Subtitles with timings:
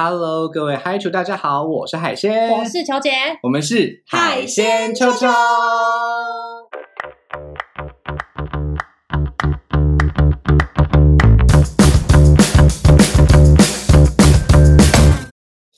[0.00, 3.10] Hello，各位嗨球，大家好，我是海鲜，我是球姐，
[3.42, 5.26] 我们是海鲜秋秋。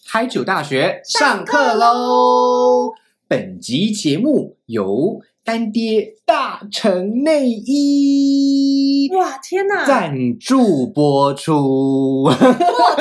[0.07, 2.93] 嗨酒大学上课喽！
[3.27, 9.87] 本集节目由干爹大成内衣哇，天哪！
[9.87, 12.25] 赞助播出。
[12.25, 12.35] 哇，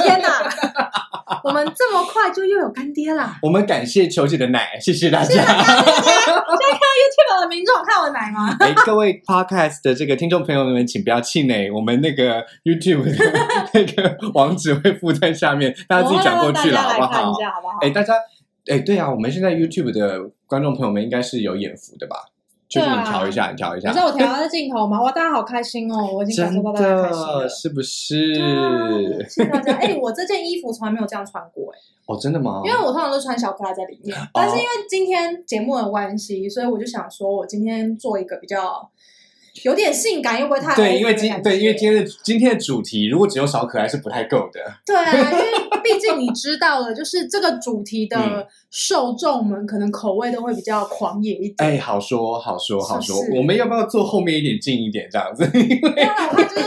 [0.02, 0.30] 天哪！
[1.44, 3.38] 我们这么快就又有干爹啦！
[3.44, 5.28] 我们感谢球姐的奶，谢谢大家。
[5.28, 6.42] 现在看到
[7.00, 8.56] YouTube 的民众看我奶吗？
[8.60, 13.12] 哎，各位 Podcast 的这个听众朋友们，请不要气馁，我们那个 YouTube 的
[13.74, 17.12] 那个网址会附在下面，大家自己转过去了，好不好？
[17.12, 17.78] 看一下好不好？
[17.82, 18.14] 哎，大家，
[18.68, 22.16] 哎，对啊，我们现在 YouTube 的观众朋友们应该是有眼福的吧？
[22.70, 23.90] 就是你调一下，你调一下。
[23.90, 25.02] 你知道我调 的镜头吗？
[25.02, 26.08] 哇，大家好开心哦！
[26.14, 29.26] 我已经感受到大家开心了，是不是？
[29.28, 29.74] 谢谢大家。
[29.74, 31.78] 哎，我这件衣服从来没有这样穿过，哎。
[32.06, 32.62] 哦，真的吗？
[32.64, 38.88] 因为我通常都穿小可爱在里面，但是因为今天节目的关系，所以我就想说，我今天做一个比较
[39.64, 44.60] 有点性感，又不会太对，因为今对，因为今天的今天的主题，如果只有小可爱是不太够的。
[44.86, 45.46] 对啊，因为
[45.84, 51.56] 毕竟你知道了，就是这个主题的受众们可能口味都会比较狂野一点。
[51.58, 55.44] 哎，好说好说好说，我们要不要坐后面一点近一点这样子？
[55.58, 56.66] 因为，我怕就是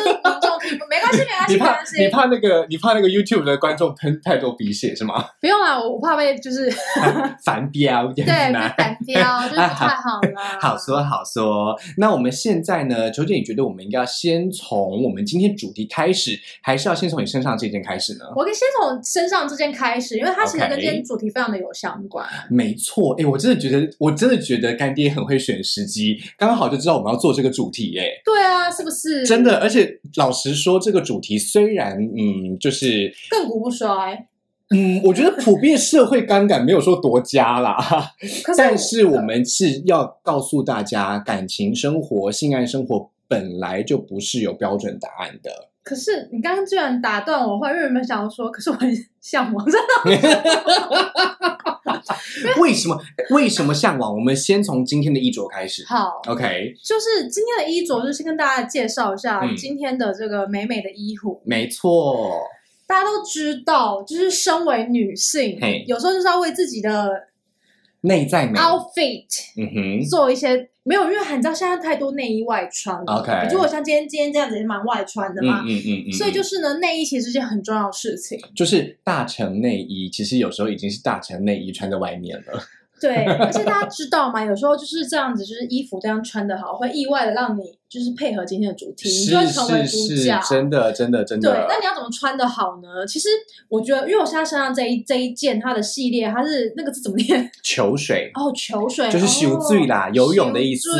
[0.62, 5.24] 民众听不，没关系没关系，你怕你怕那个你怕那个 YouTube 的观众喷太多鼻血是吗？
[5.40, 6.70] 不用啦，我怕被就是
[7.44, 10.40] 反标，对，反标 就是太好了。
[10.60, 13.10] 好 说好说，那我们现在呢？
[13.10, 18.24] 求姐，你觉得我们应该要先从我们今天主题开始，还是要先从你身上这件开始呢？
[18.36, 22.26] 我可以先从身上这件开始，因为它其实跟今天主题非常的有相关。
[22.50, 29.26] 没错，哎，我真的觉得，我真的觉得干爹很会选时机，刚好就知道我们要做这个主题，哎，对啊，是不是？
[29.26, 34.26] 真的，而且老实说，这个主题虽然，嗯，就是亘古不衰。
[34.74, 37.76] 嗯，我觉得普遍社会观感没有说多佳啦，
[38.56, 45.68] 但是我们是要告诉大家，感情生活、性爱生活本来就不是有标准答案的。
[45.82, 48.50] 可是你刚刚居然打断我话，因为有没有想要说？
[48.50, 48.88] 可是我很
[49.20, 49.86] 向往，真的。
[52.60, 52.96] 为什么？
[53.30, 54.14] 为什么向往？
[54.14, 55.84] 我们先从今天的衣着开始。
[55.86, 61.42] 好，OK，就是今天的衣着，就先跟大家介绍一下今天的这个美美的衣服。
[61.44, 62.40] 没错。
[62.86, 67.08] 大家都知道，就是身为女性，有时候就是要为自己的
[68.02, 68.58] 内在美。
[68.58, 69.26] outfit，
[69.56, 82.62] 嗯哼，做一些没有，因为你知道现在太多内衣外穿，OK，如果像今天今天这样子也蛮外穿的嘛，嗯嗯嗯，所以就是呢，内衣其实是件很重要的事情，就是大成内衣，其实有时候已经是大成内衣穿在外面了。
[83.00, 84.44] 对，而且大家知道吗？
[84.44, 90.40] 有时候就是这样子，就是衣服这样穿的好，会意外的让你就是配合今天的主题，你就会成为主角。
[90.48, 91.52] 真的，真的，真的。
[91.52, 93.06] 对，那你要怎么穿的好呢？
[93.06, 93.28] 其实
[93.68, 97.50] 我觉得，因为我现在身上这一这一件，它的系列，它是那个字怎么念？
[97.62, 100.90] 球水哦，球水就是游醉啦，游泳的意思。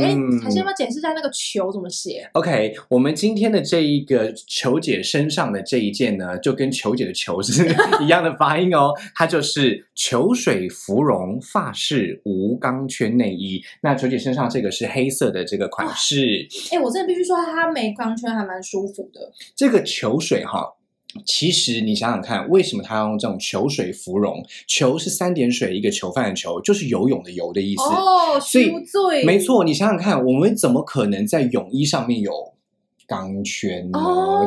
[0.00, 7.66] 哎，还是要不要解释一下那个球怎么写？OK，我们今天的这一个球姐身上的这一件呢，就跟球姐的球是
[8.00, 13.60] 一样的发音哦，它就是球水芙蓉发饰无钢圈内衣。
[13.82, 16.27] 那球姐身上这个是黑色的这个款式。
[16.72, 19.32] 哎，我真的必须说，它没钢圈，还蛮舒服的。
[19.54, 20.74] 这个球水哈。
[21.24, 24.44] 其实你想想看，为什么他要用这种球水芙蓉？
[24.66, 27.82] 球是三点水一个囚犯的球，就是游泳的游的意思。
[27.82, 29.64] 哦，所以没错。
[29.64, 32.30] 你想想看，我们怎么可能在泳衣上面有？
[33.08, 33.98] 钢圈呢，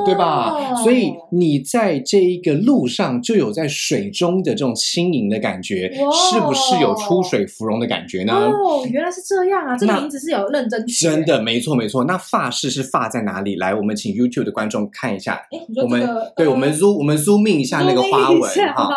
[0.05, 0.75] 对吧？
[0.75, 8.33] 所以你在这一个路上就有在水中的这种轻盈的感觉，是不是有出水芙蓉的感觉呢？
[8.33, 9.75] 哦，原来是这样啊！
[9.75, 12.03] 这个名字是有认真真的，没错没错。
[12.03, 13.55] 那发饰是发在哪里？
[13.55, 15.41] 来，我们请 YouTube 的观众看一下。
[15.81, 18.41] 我们对我们 zoom 我们 zoom in 一下那个花纹
[18.75, 18.89] 哈。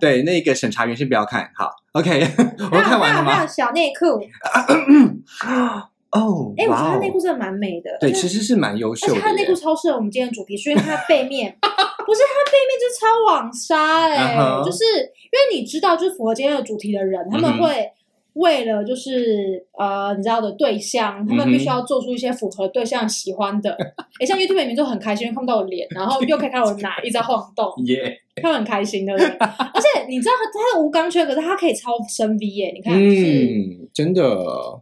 [0.00, 1.70] 对，那个审查员先不要看好。
[1.92, 2.26] OK，
[2.58, 3.46] 我们看完了吗？
[3.46, 4.20] 小内裤。
[6.12, 9.20] 哦，哎，我觉得它内裤真的蛮美的，对，其实是蛮优秀的。
[9.20, 17.90] 它的内裤超适合我们今天的主题，所以它背面 不是它背面就是超网纱，哎，就是因为你知道，就是符合今天的主题的人，他们会
[18.34, 23.70] 为了就是呃，你知道的对象，他们必须要做出一些符合对象喜欢的。
[24.20, 29.12] 哎，像 YouTube 里面就很开心，因为看不到我脸，然后又可以看到我的奶一直在晃动， 耶，他很开心的。
[29.16, 29.18] 而
[29.80, 33.88] 且你知道，他他的无钢圈，可是他可以超深 V 耶，你看，嗯。
[33.92, 34.22] 真的，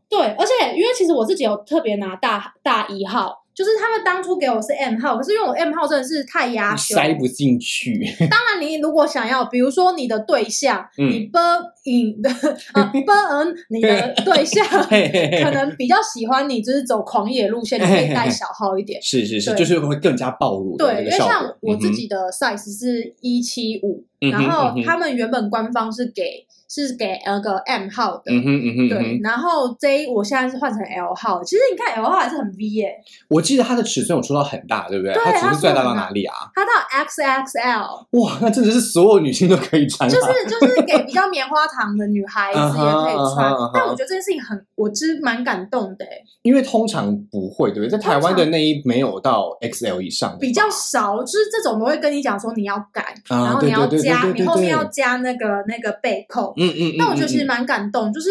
[0.08, 3.39] 对，而且因为其实我自己有特别拿大大一号。
[3.60, 8.02] 就是他们当初给我是 M 号，可是因为我 M 号真的是太压胸，塞不进去。
[8.30, 11.38] 当然，你如果想要，比如说你的对象，你 b
[11.84, 12.30] in 的
[12.72, 14.64] 啊 b n 你的对象
[15.44, 18.98] 可能比较喜欢你，就是走狂野路线，你可以带小号一点。
[19.02, 20.78] 是是是，就是会更加暴露。
[20.78, 26.46] 对，因为像我自己的 size 是一七五，然后他们原本官方是给。
[26.70, 29.20] 是给那个 M 号的，嗯哼嗯哼，对。
[29.25, 32.94] 然后 J 我现在是换成 L 号，其实你看 L 号还是很 V 耶。
[33.28, 35.12] 我记得它的尺寸有说到很大，对不对？
[35.14, 36.34] 对，它尺寸大到哪里啊？
[36.55, 36.70] 它到
[37.05, 38.22] XXL。
[38.22, 40.08] 哇，那真的是所有女性都可以穿。
[40.08, 43.52] 就是就是给比较棉花糖的女孩子也可以穿。
[43.75, 46.06] 但我觉得这件事情很，我其实蛮感动的。
[46.43, 47.90] 因为通常不会，对不对？
[47.90, 51.19] 在台湾的内衣没有到 XL 以上，比较少。
[51.25, 56.55] 就是这种都会跟你讲说你要改，然后你要加，你后面要加那个那个背扣。
[56.60, 56.94] 嗯嗯。
[56.98, 58.30] 那我觉得其实蛮感动，就是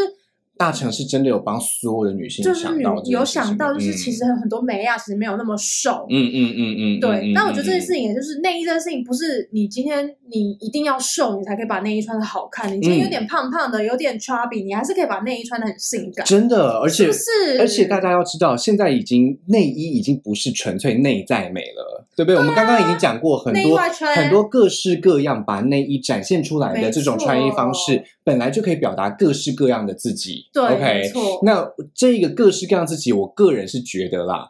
[0.57, 2.67] 大城市真的有帮所有的女性就是，
[3.05, 7.31] 有想到，就是其实很多美亚其实没有那么瘦，嗯嗯嗯嗯，对。
[7.33, 12.67] 那我觉得这件事情，也就是内衣这件事情，不是你今天你一定要瘦，你才可以把内衣穿的好看。
[12.67, 16.25] 你今天有点胖胖的，有点 chubby，你还是可以把内衣穿的很性感。
[16.25, 22.05] 真的，而且是，而且大家要知道，现在已经内衣已经不是纯粹内在美了。
[22.19, 22.35] 对不对？
[22.37, 23.77] 我们刚刚已经讲过很多
[24.13, 30.45] 很多各式各样把内衣展现出来的这种穿衣方式，本来就可以表达各式各样的自己。
[30.53, 31.11] 对，OK，
[31.41, 34.47] 那这个各式各样自己，我个人是觉得啦。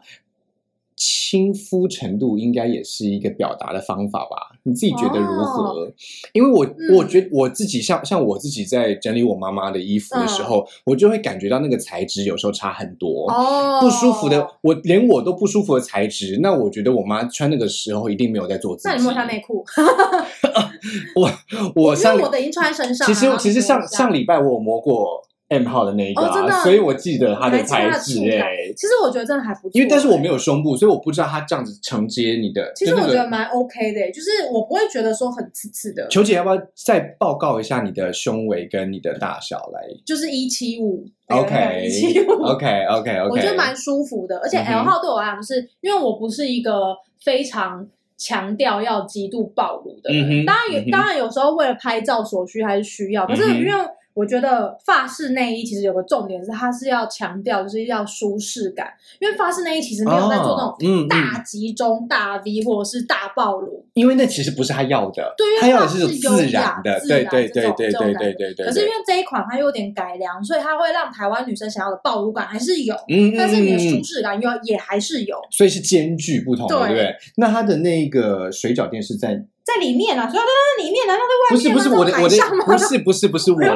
[1.00, 4.60] 亲肤程度应该也是一个表达的方法吧？
[4.63, 5.90] 你自己觉得如何？
[6.34, 13.31] 因为我我觉得我自己像像我自己在整理我妈妈的衣服的时候，我就会感觉到那个材质有时候差很多，
[13.80, 14.46] 不舒服的。
[14.62, 18.90] 我连我都不舒服的材质，那我觉得我妈穿那个时候一定没有在做自己。
[18.90, 19.63] 那你摸下内裤？
[21.16, 21.31] 我
[21.75, 23.07] 我上我的已经穿在身上。
[23.07, 25.24] 其实其实上上礼拜我有摸过。
[25.50, 26.22] M 号的那一个，
[26.63, 28.72] 所以我记得它的材质哎。
[28.78, 32.72] 其实我觉得真的还不错，因为但是我没有胸部，所以我不知道它这样子承接你的。
[32.75, 36.07] 其实我觉得蛮 OK 的，就是我不会觉得说很刺刺的。
[36.07, 39.81] 球姐要不要再报告一下你的胸围跟你的大小来？
[40.06, 43.30] 就是一七五，OK，一七五，OK OK OK。
[43.30, 47.88] 我觉得蛮舒服的，而且 L 号对我来讲，是因为我不是一个非常
[48.18, 50.46] 强调要极度暴露的人。
[50.46, 53.74] 当然有，当然有时候为了拍照所需还是需要，可是因为。
[54.19, 68.66] 我觉得发式内衣其实有个重点是，它是要强调就是要舒适感，因为发式内衣其实没有在做那种大集中、大 V 或者是大暴露，因为那其实不是他要的，对，他要的是自然的，对对对对对对对对。
[68.66, 77.15] 可是因为这一款它有点改良，所以它会让台湾女生想要的暴露感还是有，嗯但是你的舒适感又也还是有，所以是兼具不同，对不对？
[77.38, 79.45] 那它的那个水饺店是在。
[79.69, 81.74] 在里面啊，所以它在里面，难道在外面？
[81.74, 82.36] 不是不是我的我的
[82.66, 83.68] 不是不是不是我的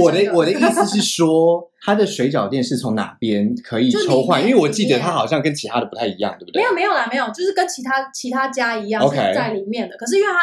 [0.00, 4.42] 我的我的意思是说，它的水饺店是从哪边可以抽换？
[4.42, 6.62] 因为我记得它好像跟其他的不太一样，对不对？
[6.62, 9.96] 没有没有啦，没有，就是跟其他其他家一样在里面的。
[9.96, 10.38] 可是因为它。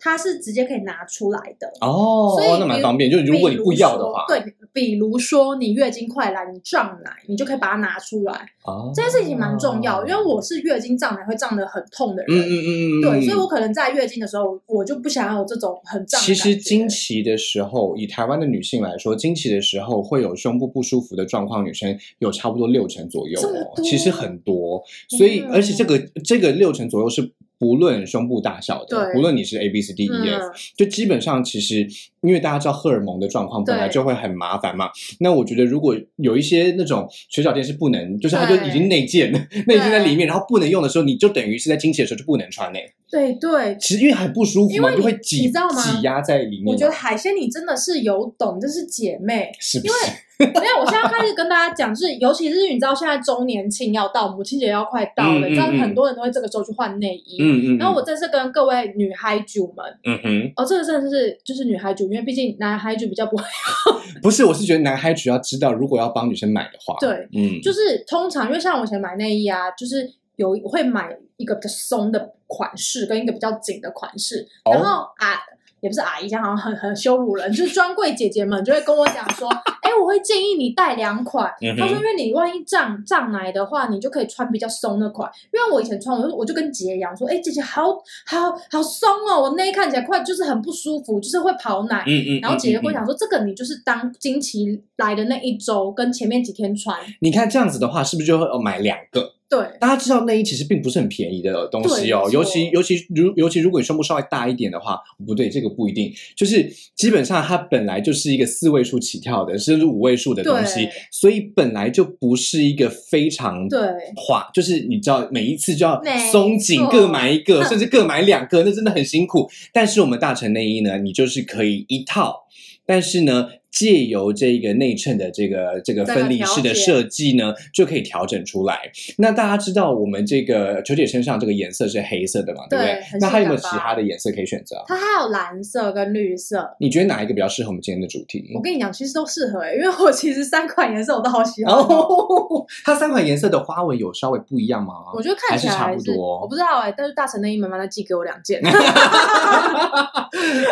[0.00, 3.10] 它是直接可以拿出来的哦，所以那蛮方便。
[3.10, 4.38] 就如果你不要的话，对，
[4.72, 8.32] 比如说你月经快来，你胀奶，你就可以把它拿出来。
[8.64, 12.36] 哦，这件事情蛮重要，因为我是月经胀奶会胀得很痛的人。
[12.36, 16.20] 嗯嗯嗯嗯，对，所以我可能在月经的时候，我就不想要有这种很胀。
[16.20, 24.82] 其实经期的时候，以台湾的女性来说，经期的时候会有胸部不舒服的状况，女生有差不多六成左右哦，其实很多。
[25.08, 27.32] 所以，而且这个这个六成左右是。
[27.58, 31.86] 不论胸部大小的，不论你是 A B C D E F，就基本上其实，
[32.20, 34.90] 因为大家知道荷尔蒙的状况本来就会很麻烦嘛。
[35.20, 39.32] 那我觉得如果有一些那种水饺店是不能，就是它就已经内建
[39.66, 42.78] 内建在里面，然后不能用的时候，你就等于是在经期的时候就不能穿呢。
[43.10, 46.66] 对对，其实因为很不舒服嘛，就会挤挤压在里面。
[46.66, 49.90] 我觉得海鲜你真的是有懂，就是姐妹，是因为。
[50.46, 57.38] 没有，我现在开始跟大家讲，是尤其是你知道，现在周年庆要到，母亲节要快到了，你知道很多人都会这个时候去换内衣。
[57.40, 57.78] 嗯嗯。
[57.78, 63.42] 然后我这次跟各位女孩主们，嗯哼，哦，这个真的是就是女孩主，因为毕竟男孩主比较不会。
[64.22, 75.38] 不是，我是觉得男孩主要知道，如果要帮女生买的话，对，嗯，就是通常因为像我以前买内衣啊，就是有会买一个比较松的款式跟一个比较紧的款式，然后啊。
[75.80, 77.48] 也不是阿姨，这样好像很很羞辱人。
[77.54, 79.48] 就是专柜姐姐们就会跟我讲说
[79.80, 85.30] ：“哎，我会建议你带两款。”他说：“因为你万一胀胀奶的话，你就可以穿比较松的款。
[85.52, 87.84] 因为我以前穿，我就我就跟姐一样说：‘哎，姐姐好
[88.26, 92.40] 好好松哦，我内衣看起来快就是很不舒服，就是会跑奶。’嗯嗯。
[92.40, 113.80] 然后姐姐会讲说：‘这个你就是当经期来的那一周跟前面几天穿。’你看这样子的话，是不是就会买两个？”对，大家知道内衣其实并不是很便宜的东西哦，尤其尤其如尤其如果你胸部稍微大一点的话，不对，这个不一定，就是基本上它本来就是一个四位数起跳的，甚至五位数的东西，所以本来就不是一个非常对。
[114.16, 119.48] 滑，就是你知道每一次就要松紧各买一个， 甚至各买两个，那真的很辛苦。
[119.72, 122.42] 但是我们大成内衣呢，你就是可以一套，
[122.84, 123.48] 但是呢。
[123.78, 128.76] 借由这个内衬的这个这个分离式的设计呢，就可以调整出来。
[129.18, 133.00] 那大家知道我们这个球姐身上这个颜色是黑色的嘛，对不对？
[133.20, 134.82] 那还有没有其他的颜色可以选择？
[134.88, 136.68] 它还有蓝色跟绿色。
[136.80, 138.50] 你觉得哪一个比较适合我们今天的主题？
[138.56, 141.72] 我跟你讲，其实都适合，因为我其实三款颜色我都好喜欢。
[141.72, 144.94] 哦它三款颜色的花纹有稍微不一样吗？
[145.14, 146.92] 我觉得看起来差不多，我不知道哎。
[146.96, 148.60] 但是大神内衣慢慢的寄给我两件。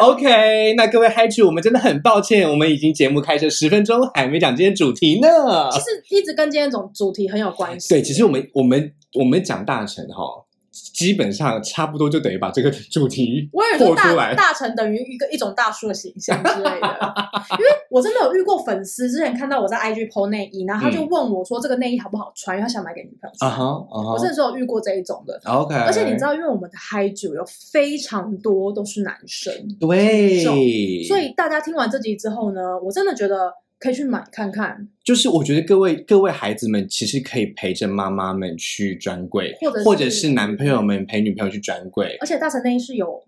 [0.01, 5.29] OK，那各位嗨曲，我们真的很抱歉，我们已经节目开始十分钟，还没讲今天主题呢。
[5.71, 7.91] 其实一直跟今天总主题很有关系。
[7.91, 10.46] 对，其实我们我们我们讲大成哈。
[10.93, 17.15] 基本上差不多就等于把这个主题破出来，大成等于一个一种大叔的形象之类的。
[17.53, 23.51] 因为我真的有遇过粉丝，之前看到我在 IG PO 内衣，然后他就问我说：“这个内衣好不好穿？”因为他想买给女朋友穿。
[23.59, 25.41] 我真的是有遇过这一种的。
[25.45, 33.53] OK，而且你知道，因为我们的嗨酒有非常多都是男生，对，所以大家听完这集之后呢，我真的觉得。
[33.79, 43.23] 可以去买看看，就是我觉得各位各位孩子们其实可以陪着妈妈们去专柜，或者或者是男朋友们陪女朋友去专柜，而且大成内衣是有。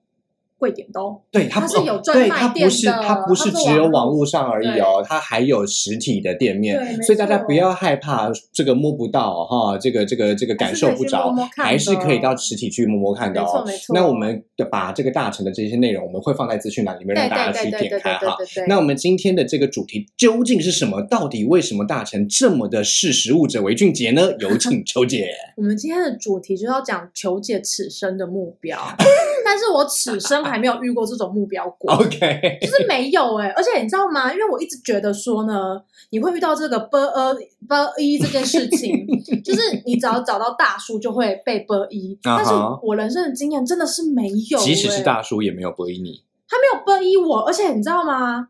[0.58, 13.64] 贵点都对，它是有专卖店的，它不是只有网络上而已哦，它还有实体的店面，所以大家不要害怕这个摸不到哈，这个这个这个感受不着，还是可以到实体去摸摸看的哦。
[13.94, 18.36] 那我们的把这个大成的这些内容，我们会放在资讯栏里面让大家去点开哈。
[18.66, 21.02] 那我们今天的这个主题究竟是什么？
[21.02, 24.32] 到底为什么大成这么的视食物者为俊杰呢？
[24.40, 25.30] 有请 求姐。
[25.56, 28.78] 我们今天的主题就要讲求姐此生的目标，
[29.48, 30.44] 但是我此生。
[30.44, 34.32] 还没有遇过这种目标过， OK，就是没有哎，而且你知道吗？
[34.32, 35.78] 因为我一直觉得说呢，
[36.10, 39.06] 你会遇到这个 b 呃 b 一这件事情，
[39.44, 42.50] 就是你只要找到大叔就会被 b 一，但是
[42.82, 48.48] 我人生的经验真的是没有，即使是大叔也没有 b 一你，他没有 b 一我，而且你知道吗？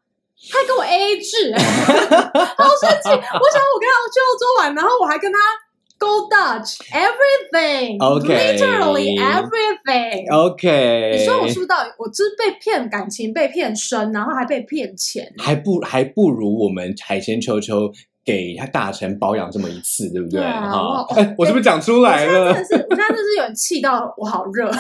[0.52, 3.08] 他还跟我 A A 制， 好生气！
[3.08, 5.38] 我想我跟他去澳洲玩，然后我还跟他。
[5.98, 10.32] Go Dutch, everything, literally everything.
[10.32, 15.32] OK，你说我是不是到我就是被骗感情，被骗身，然后还被骗钱？
[15.38, 17.90] 还不还不如我们海鲜秋秋
[18.28, 20.38] 给他大臣保养这么一次，对不对？
[20.42, 21.06] 哈，
[21.38, 22.52] 我是不是讲出来了？
[22.52, 24.70] 真的是，我现在真是有点气到我好热。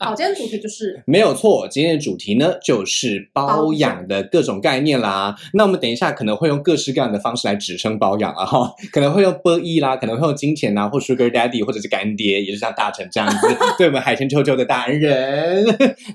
[0.00, 1.68] 好，今天主题就是 没有错。
[1.68, 5.36] 今天的主题呢，就是包养的各种概念啦。
[5.52, 13.36] 那我们等一下可能会用各式各样的方式来指称包养啊，哈， 可能会用波一啦，可能会用金钱呐，或 Sugar Daddy，或者是干爹，也是像大臣这样子，
[13.78, 15.64] 对我们海鲜秋秋的大恩人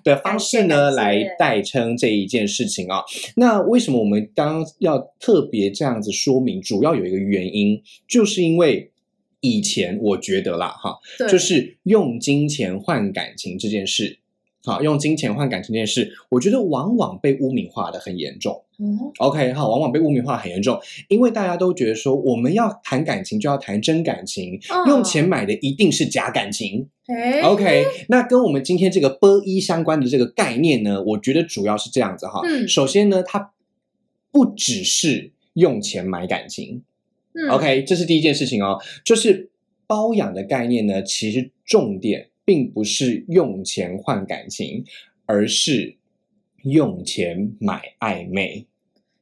[0.04, 3.02] 的方式呢，来代称这一件事情啊。
[3.38, 6.62] 那为什么我们刚要特别这样子说明？
[6.62, 8.92] 主要有一个原因，就是因为。
[9.42, 11.00] 以前我觉得啦，哈，
[11.30, 14.20] 就是用金钱换感情这件事，
[14.66, 18.66] 好，用金钱换感情这件事，我觉得往往被污名化的很严重。
[18.80, 26.90] 嗯，OK，好，往往被污名化很严重，因为大家都觉得说，我们要谈感情就要谈真感情，用钱买的一定是假感情。
[27.46, 32.42] OK，那跟我们今天这个波一相关的这个概念呢，我觉得主要是这样子哈。
[32.44, 33.54] 嗯，首先呢，它
[34.34, 36.82] 不只是用钱买感情。
[37.34, 39.52] 嗯 OK，这是第一件事情哦，就是
[39.86, 44.84] 包养的概念呢，其实重点并不是用钱换感情，
[45.28, 45.96] 而是
[46.64, 48.66] 用钱买暧昧。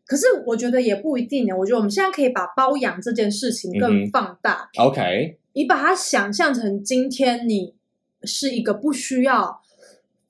[0.05, 4.69] 可是我觉得也不一定呢，我觉得我们现在可以把包养这件事情更放大。
[4.77, 7.73] OK，你把它想象成今天你
[8.23, 9.61] 是一个不需要。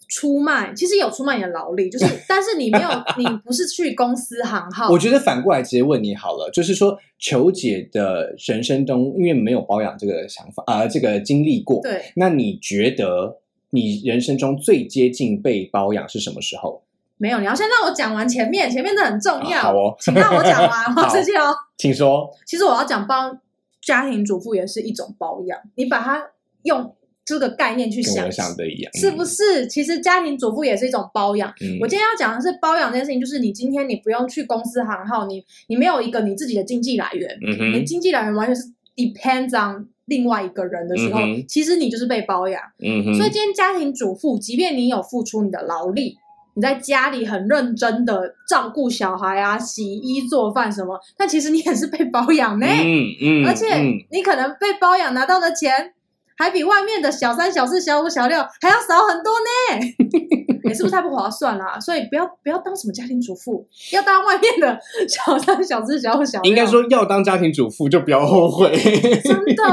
[0.07, 4.87] 出卖其实有出卖你的劳力，就是 但是你没有，你不是去公司行号。
[4.91, 11.81] 我觉得反过来直接问你好了，就是说求姐的人生中，因为没有包养这个想法啊，这个经历过。
[11.81, 13.39] 对，那你觉得
[13.71, 16.83] 你人生中最接近被包养是什么时候？
[17.17, 19.59] 没有，你要先让我讲完前面，前面的很重要。
[19.59, 22.29] 好哦，请让我讲完， 我直接哦，请说。
[22.45, 23.37] 其实我要讲包
[23.81, 26.23] 家庭主妇也是一种包养，你把它
[26.63, 26.93] 用。
[27.27, 29.67] 这个概念去想，想的一样是不是？
[29.67, 31.53] 其实家庭主妇也是一种包养。
[31.81, 37.37] 我今天要讲的是包养这件事情，就是你今天你不用去公司行号，你你没有一个你自己的经济来源，
[37.73, 38.63] 你经济来源完全是
[38.95, 41.19] depends on 另外一个人的时候，
[41.49, 42.61] 其实你就是被包养。
[43.17, 46.15] 所以今天家庭主妇，即便你有付出你的劳力，
[46.55, 52.65] 你在家里很认真的照顾小孩啊、洗衣做饭什么，但其实你也是被包养呢。
[52.65, 53.65] 嗯嗯，而且
[54.11, 55.91] 你可能被包养拿到的钱。
[56.37, 61.79] 还比外面的小三、小四、小五、小六还要少很多呢， 你是不是太不划算了？
[61.81, 66.49] 所以不要不要当什么家庭主妇，要当外面的小三、小四、小五、小六。
[66.49, 68.71] 应该说要当家庭主妇就不要后悔，
[69.23, 69.63] 真的。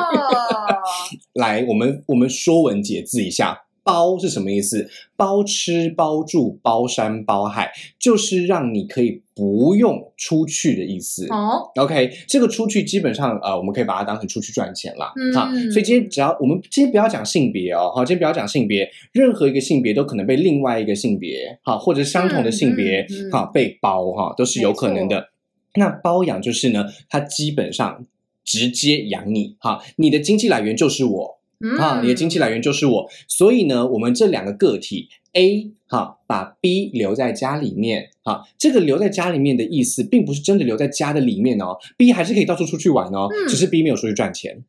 [1.35, 4.89] 来，我们我们说文解字一下，包是什么意思？
[5.15, 11.27] 包吃包住包山包海，就是让你可以不用出去的意思。
[11.29, 15.13] 哦，OK，这个出去基本上呃，我们可以把它当成出去赚钱啦。
[15.17, 25.29] 嗯好，所以今天只要我们今天不要讲性别哦，好，今天不要讲性别，任何一个性别都可能被另外一个性别好，或者相同的性别嗯嗯嗯好被包哈，都是有可能的。
[25.75, 28.05] 那包养就是呢，它基本上
[28.45, 31.34] 直接养你哈，你的经济来源就是我。
[31.65, 43.49] 嗯啊，你的经济来源就是我，所以呢，我们这两个个体 A 哈，把 B 留在家里面，哈，这个留在家里面的意思，并不是真的留在家的里面哦，B 还是可以到处出去玩哦，嗯。
[43.49, 44.63] 只是 B 没有出去赚钱。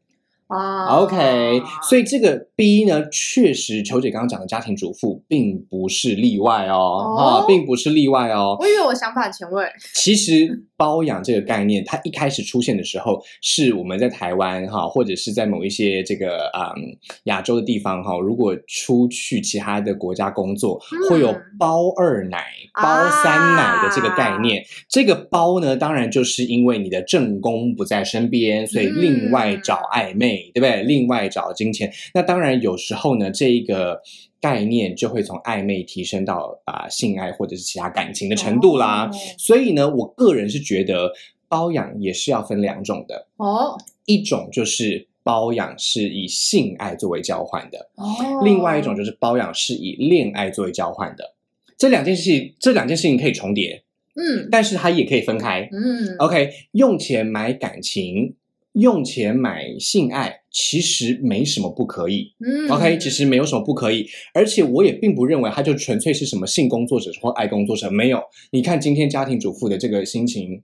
[0.47, 0.85] 啊。
[0.99, 7.23] OK，所以这个 B 呢，确实球姐刚刚讲的家庭主妇并不是例外哦，哦。
[7.23, 8.55] 啊，并不是例外哦。
[8.59, 24.63] 我以为我想法很前卫，其实包养这个概念，它一开始出现的时候，是我们在台湾哈，或者是在某一些这个嗯亚洲的地方哈，如果出去其他的国家工作，嗯会有包二奶、包三奶的这个概念。
[24.89, 30.83] 这个包呢，当然就是因为你的正宫不在身边，所以另外找暧昧，对不对？
[30.83, 31.91] 另外找金钱。
[32.13, 34.01] 那当然有时候呢，这一个。
[34.45, 39.09] 概念就会从暧昧提升到啊、性爱或者是其他感情的程度啦。
[39.11, 41.11] 哦所以呢，我个人是觉得
[41.47, 43.75] 包养也是要分两种的，哦
[44.05, 51.33] 一种就是包养是以性爱作为交换的，哦，另外一种就是包养是以恋爱作为交换的。
[51.75, 53.83] 这两件事情，这两件事情可以重叠，
[54.15, 55.67] 嗯但是它也可以分开。
[55.71, 58.35] 嗯 OK，用钱买感情，
[58.75, 62.33] 用钱买性爱，其实没什么不可以。
[62.45, 68.21] 嗯 OK，其实没有什么不可以，而且我也并不认为他就纯粹是什么性工作者或爱工作者，没有。
[68.51, 70.61] 你看今天家庭主妇的这个心情，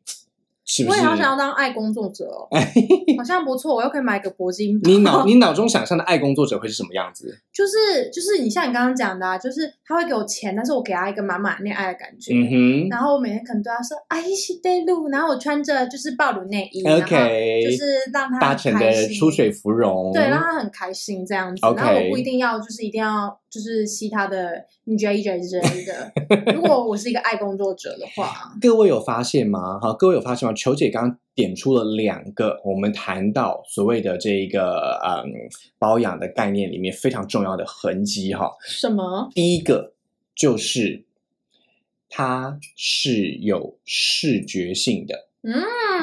[0.74, 1.00] 是不是？
[1.00, 2.48] 我也好想要当爱工作者哦，
[3.18, 4.80] 好像不错，我又可以买个铂金。
[4.84, 7.28] 你脑你脑中想象的爱工作者会是什么样子？
[7.52, 12.34] 就是就是你像你刚刚讲的、啊，就是他会给我钱，但是我给他一个满满恋爱的感觉。
[12.34, 21.66] 嗯哼然后我每天可能对他说“阿姨西带路”，然后我穿着就是暴露内衣，OK，就是让他搭乘的出水芙蓉，对，让他很开心这样子。
[21.66, 24.66] OK 然后我不一定要就是一定要就是吸他的
[24.98, 26.12] J J 之类的。
[26.56, 29.78] 如果我是一个爱工作者的话， 各位有发现吗？
[29.78, 30.54] 哈，各位有发现吗？
[30.54, 35.30] 球姐刚刚点出了两个我们谈到所谓的这一个嗯
[35.78, 38.50] 保养的概念里面非常重要的痕迹哈。
[38.66, 39.30] 什么？
[39.36, 39.94] 第一个
[40.34, 41.04] 就是
[42.10, 45.28] 它是有视觉性的。
[45.44, 45.54] 嗯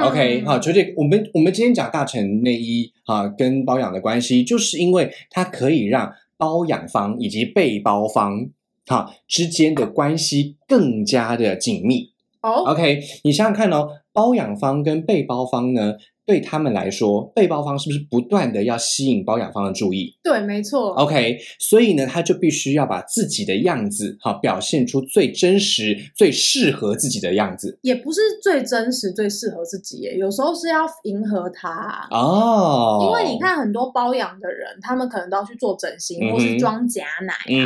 [0.02, 8.48] OK，好，球姐，我们我们今天讲大成内衣啊跟保养的关系，就是因为它可以让包养方以及被包方
[8.86, 12.12] 哈之间的关系更加的紧密。
[12.40, 15.94] 哦，OK，你想想看哦，包养方跟被包方呢，
[16.28, 20.92] 对他们来说，被包方是不是不断的要吸引包养方的注意对，没错。
[20.92, 32.06] ？OK，所以呢，他就必须要把自己的样子哈表现出最真实、最适合自己的样子也不是最真实、最适合自己耶，有时候是要迎合他。
[32.10, 33.06] 哦。
[33.06, 37.64] 因为你，看很多包养的人，他们可能都要去做整形，嗯或是装假奶、啊，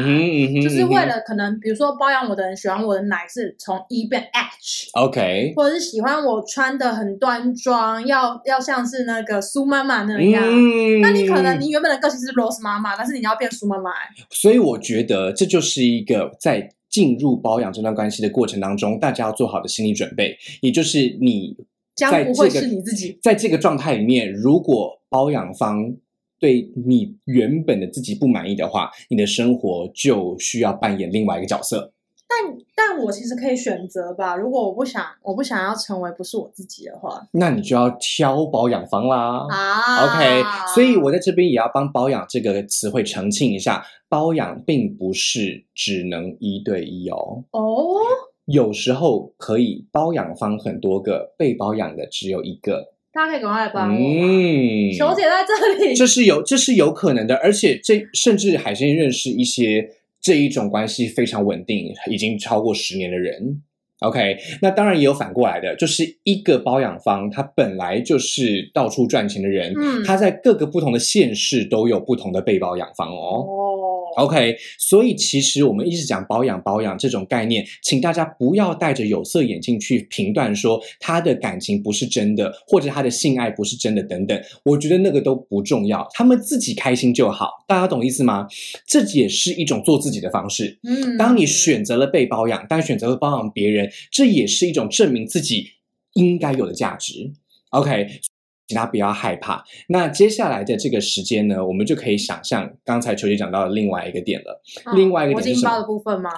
[0.63, 10.45] 就是为了可能比如说包养我的人喜欢我的奶是从 E 变 H，OK，或者是喜欢我穿的很端庄，要要像是那个苏妈妈那样。
[10.47, 21.57] 嗯那你可能你原本的个性是 Rose 妈妈，但是你要变苏妈妈、欸，所以我觉得这就是一个在进入包养这段关系的过程当中，大家要做好的心理准备，也就是你
[21.95, 23.19] 将在不会这个是你自己。
[23.23, 25.95] 在这个状态里面，如果包养方
[26.39, 31.93] 对你原本的自己不满意的话，你的生活就需要扮演另外一个角色。
[32.33, 39.47] 但但我其实可以选择吧，如果我不想我不想要成为不是我自己的话那你就要挑包养方啦。
[39.51, 40.43] 啊 OK，
[40.75, 47.45] 所以我在这边也要帮包养这个词汇澄清一下，包养并不是只能一对一哦。
[47.51, 47.99] 哦，
[48.47, 52.93] 有时候可以包养方很多个，被包养的只有一个。
[53.15, 53.95] 大家可以赶快来帮我。
[53.95, 59.87] 嗯，球姐在这里，这是有这是有可能的，而且这甚至海鲜认识一些
[60.23, 63.61] 这一种关系非常稳定，已经超过十年的人。
[64.03, 73.47] OK，那当然也有反过来的，就是一个包养方，他本来就是到处赚钱的人，嗯他在各个不同的县市都有不同的被包养方哦。
[73.47, 84.39] 哦，OK，所以其实我们一直讲包养包养这种概念，请大家不要戴着有色眼镜去评断说他的感情不是真的，或者他的性爱不是真的等等。
[84.65, 87.49] 我觉得那个都不重要，他们自己开心就好。
[87.67, 88.47] 大家懂意思吗？
[88.87, 90.79] 这也是一种做自己的方式。
[90.83, 95.73] 嗯当你选择了被包养，当选择了包养别人，这也是一种证明自己
[96.15, 97.33] 应该有的价值。
[97.71, 98.21] OK，
[98.69, 99.65] 请他不要害怕。
[99.89, 104.63] 那接下来的这个时间呢，我们就可以想象刚才球姐讲到的另外一个点了。
[104.95, 105.71] 另外一个点是什么？
[105.71, 106.31] 包的部分吗？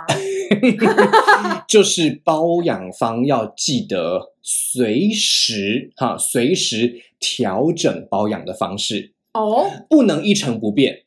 [1.67, 11.01] 就是包养方要记得随时哈，随时调整包养的方式哦，不能一成不变。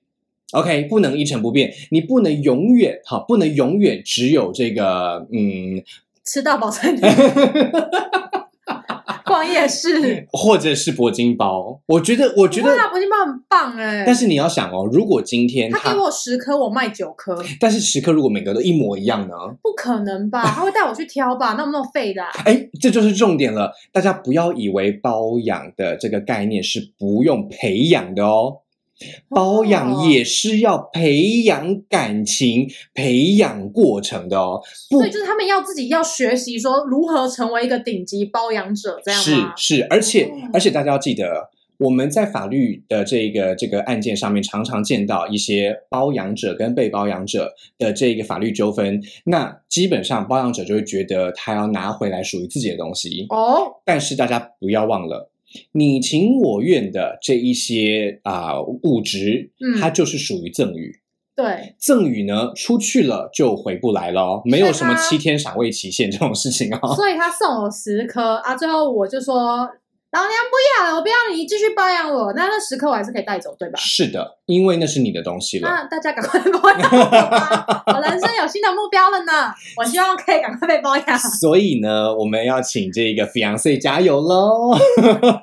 [0.52, 5.84] OK，不能一成不变，你不能永远哈，不能永远只有这个嗯，
[6.28, 7.10] 吃到饱餐厅。
[9.26, 14.04] 逛夜市， 或者是铂金包，我觉得，我觉得铂金包很棒哎。
[14.06, 19.36] 但是你要想哦，如果今天他给我十颗，我卖九颗，但是十颗如果每个都一模一样呢？
[19.62, 20.44] 不可能吧？
[20.56, 21.56] 他会带我去挑吧？
[21.58, 22.24] 那么那么废的？
[22.46, 23.74] 哎，这就是重点了。
[23.92, 28.62] 大家不要以为包养的这个概念是不用培养的哦。
[29.30, 34.62] 包养也是要培养感情、培养过程的哦。
[34.90, 49.00] 所以就是他们要自己要学习说如何成为一个顶级包养者，这样是是，而且而且大家要记得，我们在法律的这个这个案件上面，常常见到一些包养者跟被包养者的这个法律纠纷。
[49.26, 53.74] 那基本上包养者就会觉得他要拿回来属于自己的东西哦。
[53.86, 55.30] 但是大家不要忘了。
[55.72, 61.00] 你情我愿的这一些啊物质，它就是属于赠与。
[61.36, 66.96] 对，赠与呢出去了就回不来了，没有什么七天赏味期限这种事情哦。
[66.96, 69.70] 所以他送我十颗啊，最后我就说。
[70.12, 72.32] 老娘不要了，我不要你继续包养我。
[72.34, 73.78] 那那十颗我还是可以带走，对吧？
[73.78, 75.68] 是的，因为那是你的东西了。
[75.68, 79.52] 那大家赶快包养我吧，我人生有新的目标了呢。
[79.76, 81.20] 我希望可以赶快被包养。
[81.20, 84.78] 所以呢，我们要请这个 fiance 加油喽。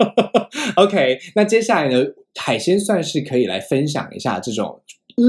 [0.77, 2.03] OK，那接下来呢，
[2.41, 4.81] 海鲜算是可以来分享一下这种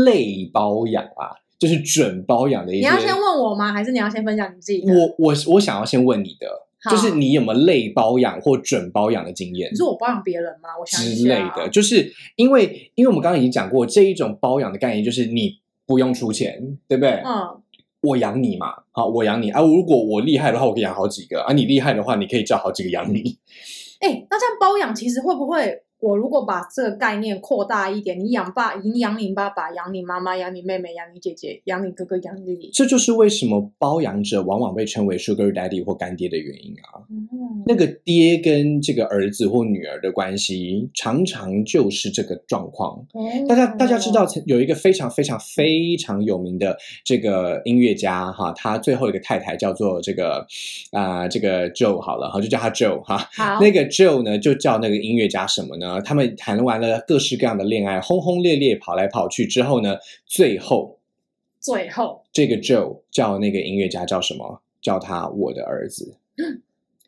[0.05, 2.87] 类包养啊，就是准包养的一些。
[2.87, 3.73] 你要先问我吗？
[3.73, 4.81] 还是你要先分享你自己？
[4.87, 6.47] 我我我想要先问你的。
[6.89, 9.71] 就是你有没有类包养或准包养的经验？
[9.71, 10.69] 你说我包养别人吗？
[10.79, 17.21] 我想之类的，就是因为因为我们刚刚已经讲过这一种包养的概念，就是你不用出钱，对不对？
[17.25, 17.61] 嗯，
[18.01, 19.61] 我养你嘛，好，我养你啊。
[19.61, 21.53] 如果我厉害的话，我可以养好几个啊。
[21.53, 23.37] 你厉害的话，你可以叫好几个养你。
[23.99, 25.84] 哎，那这样包养其实会不会？
[26.05, 37.01] 我如果把这个概念扩大一点，你养爸，你养你爸爸，养你妈妈，养你妹妹，养你姐姐，养你哥哥，养你弟弟，这就是为什么包养者往往被称为 Sugar Daddy 或干爹的原因啊。
[37.09, 37.27] 嗯
[37.67, 43.03] 那个爹跟这个儿子或女儿的关系，常常就是这个状况。
[43.49, 50.45] 大家大家知道，有一个非常非常非常有名的这个音乐家哈，他最后一个太太叫做这个
[50.91, 53.17] 啊这个 Joe 好了，好就叫他 Joe 哈。
[53.33, 55.94] 好，那个 Joe 呢就叫那个音乐家什么呢？
[56.01, 60.99] 他们谈完了各式各样的恋爱，轰轰烈烈跑来跑去之后呢，最后，
[61.59, 64.61] 最后这个 Joe 叫那个音乐家叫什么？
[64.81, 66.17] 叫他我的儿子。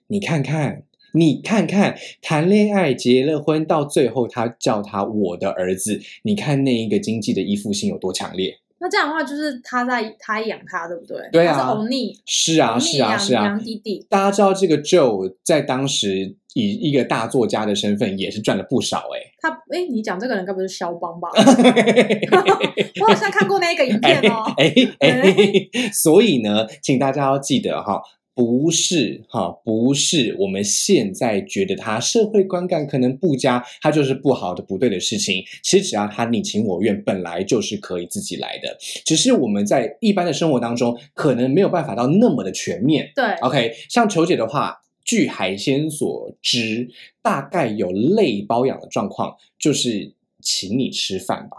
[0.07, 6.01] 你看看，你看看，谈恋爱结了婚，到最后他叫他我的儿子。
[6.23, 8.57] 你看那一个经济的依附性有多强烈？
[8.79, 11.17] 那这样的话，就是他在他养他，对不对？
[11.31, 14.05] 对啊，是欧尼，是啊，是啊，是啊，养弟弟。
[14.09, 19.19] 大家知道这个 Joe 在当时以一个大作家的身份，也是赚了不少哎。
[19.39, 21.29] 他哎，你讲这个人该不是肖邦吧？
[23.01, 24.43] 我好像看过那个影片哦。
[24.57, 25.35] 哎哎，
[25.93, 28.01] 所以呢，请大家要记得哈。
[28.35, 35.43] 不是哈，不是我们现在觉得他社会观感可能不佳，他就是不好的、不对的事情。
[35.63, 38.77] 其实只要他你情我愿，本来就是可以自己来的。
[39.03, 43.11] 只是我们在一般的生活当中，可能没有办法到那么的全面。
[43.15, 46.87] 对，OK，像球姐的话，据海鲜所知，
[47.23, 51.57] 大概有类包养的状况，就是请你吃饭吧。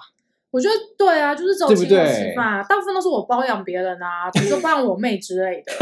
[0.51, 5.73] 我觉得对啊，就是找请我吃饭，大部分都是我包养别人啊，比如说包养我妹之类的。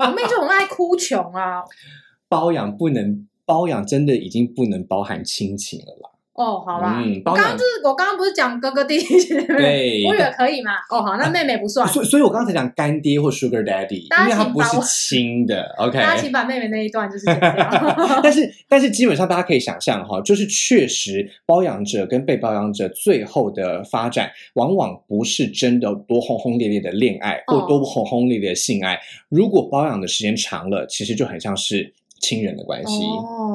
[0.00, 1.62] 我妹就很爱哭穷啊。
[2.28, 6.10] 包养不能包养，真的已经不能包含亲情了啦。
[6.34, 10.72] 哦，好啦，我刚刚就是我刚刚不是讲哥哥弟弟，对，我以为可以嘛。
[10.90, 11.86] 哦，好，那妹妹不算。
[11.86, 15.62] 所以，所以我刚刚才讲干爹或 Sugar Daddy，因为他不是亲的。
[15.78, 17.24] OK，大家请把妹妹那一段就是
[18.20, 28.98] 但是，但是基本上大家可以想象哈，就是确实包养者跟被包养者最后的发展，往往不是真的多轰轰烈烈的恋爱或多轰轰烈烈的性爱。
[29.28, 33.04] 如果包养的时间长了，其实就很像是亲人的关系。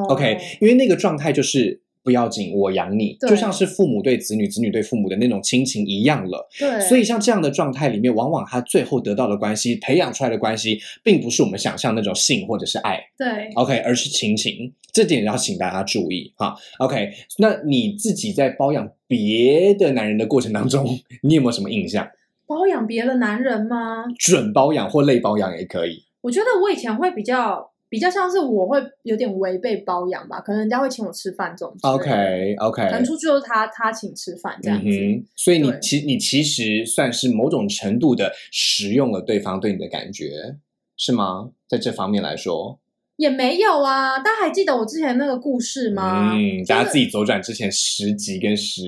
[0.08, 1.82] OK，因为那个状态就是。
[2.10, 6.50] 不要紧，我养你，就像是父母对子女、子女对父母的那种亲情一样了。
[6.58, 13.00] 对，所以像这样的状态里面，往往他最后得到的关系、培养出来的关系，并不是我们想象那种性或者是爱。
[13.16, 16.56] 对，OK，而是亲情，这点要请大家注意哈。
[16.80, 22.10] OK，那你自己在包养别的男人的过程当中， 你有没有什么印象？
[22.48, 24.06] 包养别的男人吗？
[24.18, 26.04] 准包养或类包养也可以。
[26.22, 27.69] 我觉得我以前会比较。
[27.90, 31.76] 比较像是我会有点违背包养吧，可能人家会请我吃饭这种。
[31.82, 34.90] OK OK，可能出去就是他他请吃饭这样子。
[35.36, 40.56] 所以你其你其实算是某种程度的使用了对方对你的感觉，
[40.96, 41.50] 是吗？
[41.68, 42.80] 在这方面来说。
[43.18, 46.32] 也没有啊，大家还记得我之前那个故事吗？
[46.34, 48.82] 嗯，大家自己走转之前十集跟十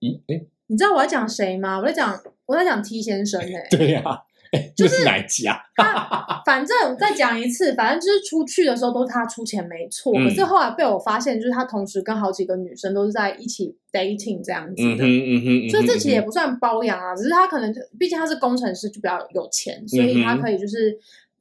[0.00, 1.78] 一，哎，你知道我在讲谁吗？
[1.80, 4.02] 我在讲我在讲 T 先生哎， 对呀，
[4.76, 5.56] 就是哪集啊？
[6.44, 14.98] 反正再讲一次，反正就是出去的时候都是他出钱没错，可是后来被我发现，就是他同时跟好几个女生都是在一起 dating 这样子的，
[15.70, 20.98] 所以这其实也不算包养啊，只是他可能就毕竟他是工程师，就比较有钱，所以他可以就是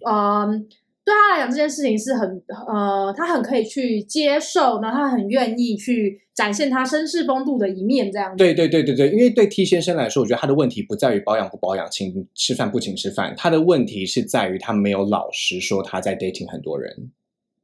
[0.09, 0.67] 嗯。
[1.03, 2.29] 对他来讲，这件事情是很
[2.67, 8.37] 呃，他很可以去接受，然后他很愿意去展现他绅士风度的一面，这样子。
[8.37, 17.11] 对对对对对，因为对 T 先生来说，我觉得他的问题不在于保养不保养，请吃饭不请吃饭，他的问题是在于他没有老实说他在 dating 很多人。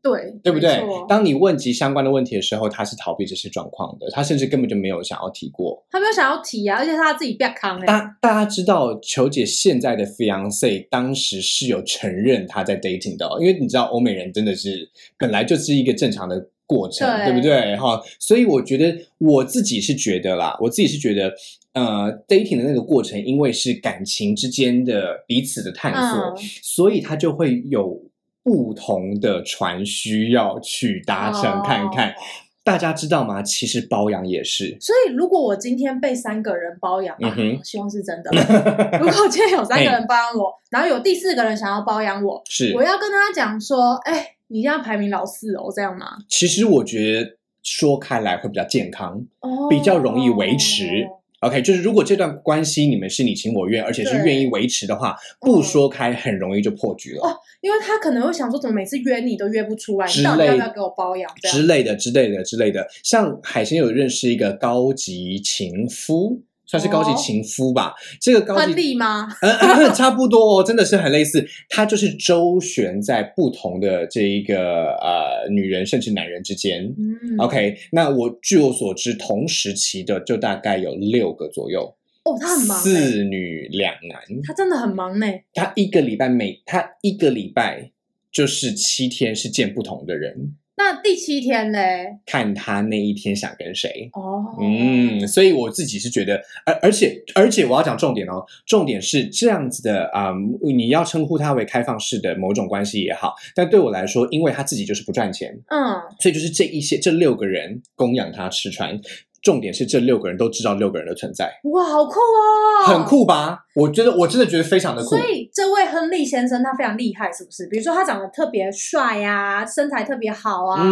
[0.08, 0.82] 对，对不对？
[1.08, 5.86] 当你问及相关的问题的时候，他是逃避这些状况的，他甚至根本就没有想要提过。
[5.91, 7.80] 他没有想要提啊，而且他自己变康。
[7.86, 17.76] 大大家知道，球姐现在的 fiance 当时是有承认他在 dating 的，因为你知道欧美人真的是本来就是一个正常的过程，对不对？
[17.76, 21.34] 哈，所以我觉得我自己是觉得啦，我自己是觉得，
[21.74, 28.02] 呃，dating 的那个过程，因为是感情之间的彼此的探索，所以他就会有。
[28.48, 32.16] 不同的船需要去搭乘看看，
[32.64, 33.44] 大家知道吗？
[33.44, 34.78] 其实包养也是。
[34.80, 37.14] 所以如果我今天被三个人包养，
[37.62, 38.32] 希望是真的。
[39.04, 51.06] 如果今天有三个人包养我，然后有第四个人想要包养我，是我要跟他讲说：“哎，你这样排名老四哦，这样吗？”其实我觉得说开来会比较健康，哦比较容易维持。
[51.42, 57.22] OK，就是如果这段关系你们是你情我愿，而且是愿意维持的话，不说开很容易就破局了。
[57.58, 61.30] 哦，因为他可能会想说，怎么每次约你都约不出来，你到底要不要给我包养？
[61.52, 62.88] 之类的、之类的、之类的。
[63.04, 66.43] 像海鲜有认识一个高级情夫。
[66.70, 69.26] 算是高级情夫吧，这个高级吗？
[69.41, 69.50] 嗯，
[69.96, 71.48] 差不多哦，真的是很类似。
[71.70, 76.84] 他就是周旋在不同的这一个呃女人甚至男人之间。
[76.84, 81.96] 嗯，OK，那我据我所知，同时期的就大概有六个左右。
[82.28, 85.26] 哦，他很忙，四女两男，他真的很忙呢。
[85.54, 87.92] 他一个礼拜每他一个礼拜
[88.32, 90.56] 就是七天是见不同的人。
[90.80, 92.20] 那第七天嘞？
[92.24, 109.02] 看他那一天想跟谁哦，嗯，所以我自己是觉得，而而且而且我要讲重点哦，重点是这样子的啊，你要称呼他为开放式的某种关系也好，但对我来说，因为他自己就是不赚钱，嗯，所以就是这一些这六个人供养他吃穿。
[109.48, 112.86] 重点是这六个人都知道六个人的存在，哇，好酷哦！
[112.86, 113.60] 很酷吧？
[113.76, 115.12] 我觉得我真的觉得非常的酷。
[115.12, 117.66] 所以这位亨利先生他非常厉害，是不是？
[117.68, 120.84] 比如说他长得特别帅啊，身材特别好啊，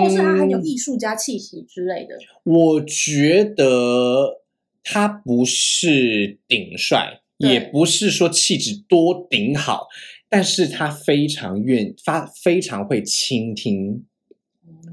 [0.00, 2.16] 或是他很有艺术家气息之类的。
[2.44, 4.40] 我觉得
[4.82, 9.88] 他不是顶帅，也不是说气质多顶好，
[10.30, 14.06] 但是他非常愿发，非常会倾听。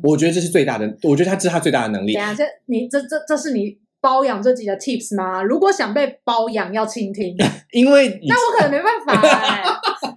[0.04, 2.14] 我觉得这是最大的，我觉得他这是他最大的能力。
[2.14, 5.44] 等下，这你这这这是你包养自己的 tips 吗？
[5.44, 7.36] 如果想被包养，要倾听，
[7.72, 9.82] 因为那我可能没办法。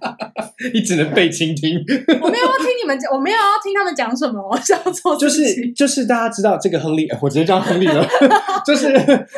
[0.73, 1.77] 你只能被倾听。
[2.21, 5.15] 我没有要听你们讲，我没有要听他们讲什么，我是要做。
[5.17, 8.05] 就是就是大家知道这个亨利， 我直接叫亨利了。
[8.65, 8.87] 就是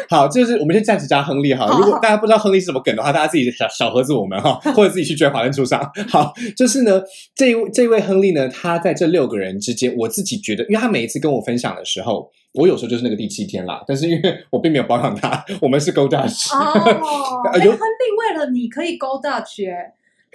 [0.09, 1.65] 好，就是我们先暂时加亨利哈。
[1.79, 5.81] 如果大家不知道亨利是什么梗的话，大家自己小小盒子我们哈，或者自己去追华人出上。
[6.09, 7.01] 好，就是呢，
[7.35, 13.83] 这一位这位亨利呢，他在这六个人之间，我自己觉得，因为他每一次跟我分享的时候，我有时候就是那个第七天啦。
[13.87, 16.55] 但是因为我并没有包养他，我们是 Go Dutch。
[16.55, 19.65] 哦，哎，亨利为了你可以 Go Dutch。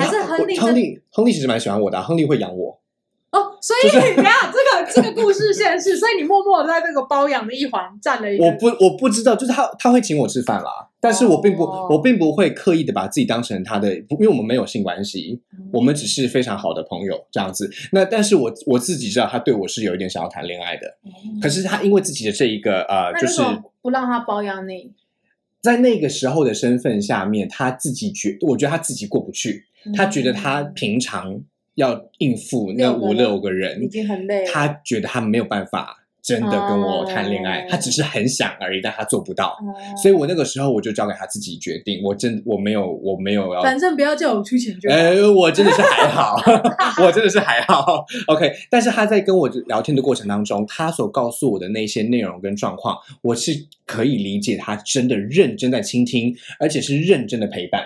[0.01, 2.81] 还是亨利，亨利，亨利其实蛮喜欢我的，亨利会养我。
[3.31, 8.41] 哦，所以你看这个这个故事线是，所以你默默在这个包养的一环占了一。
[8.41, 15.41] 我不我不知道，就是他他会请我吃饭啦，但是我并不我并不会刻意的把自己当成他的，因为我们没有性关系，
[15.73, 17.71] 我们只是非常好的朋友这样子。
[17.93, 20.97] 那但是我我自己知道他对我是有一点想要谈恋爱的，
[21.41, 23.41] 可是他因为自己的这一个呃，就是
[23.81, 24.91] 不让他包养你，
[25.61, 29.67] 在那个时候的身份下面，他自己觉，我觉得他自己过不去。
[29.95, 31.41] 他觉得他平常
[31.75, 39.57] 要应付那五六个人已经很累，他觉得他没有办法真的跟我谈恋爱，他只是很想而已，但他做不到。
[40.03, 44.91] 所以我那个时候我就交给他自己决定，我真我没有我没有要，反正不要叫我出钱就。
[44.91, 46.37] 哎，我真的是还好，
[47.03, 48.05] 我真的是还好。
[48.27, 53.53] OK，但是他在跟我聊天的过程当中，他所告诉我的那些内容跟状况，我是
[53.87, 57.83] 可以理解他真的认真在倾听，而且是认真的陪伴。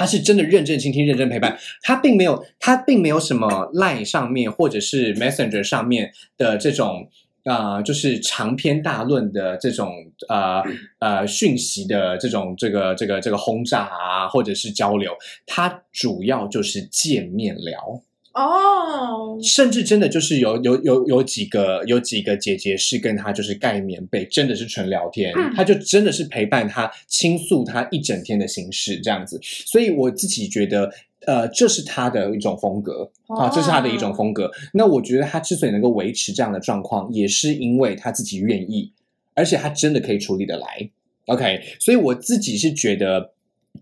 [0.00, 7.06] 他是真的认真倾听、认真陪伴，他并没有，他并没有什么 Line 上面或者是 Messenger 上面的这种
[7.44, 9.92] 啊，就是长篇大论的这种
[10.30, 10.62] 呃
[11.00, 15.12] 呃讯息的这种这个这个这个轰炸啊，或者是交流，
[15.44, 18.00] 他主要就是见面聊。
[18.32, 30.92] 哦，甚至真的就是有有有有几个有几个姐姐是跟他就是盖棉被，真的是纯聊天，他就真的是陪伴他倾诉他一整天的心事这样子，所以我自己觉得，
[31.26, 34.48] 呃，这是他的一种风格啊，这是他的一种风格。
[34.74, 38.92] 那我觉得他之所以能够维持这样的状况，也是因为他自己愿意，
[39.34, 40.88] 而且他真的可以处理的来。
[41.26, 43.32] OK，所以我自己是觉得，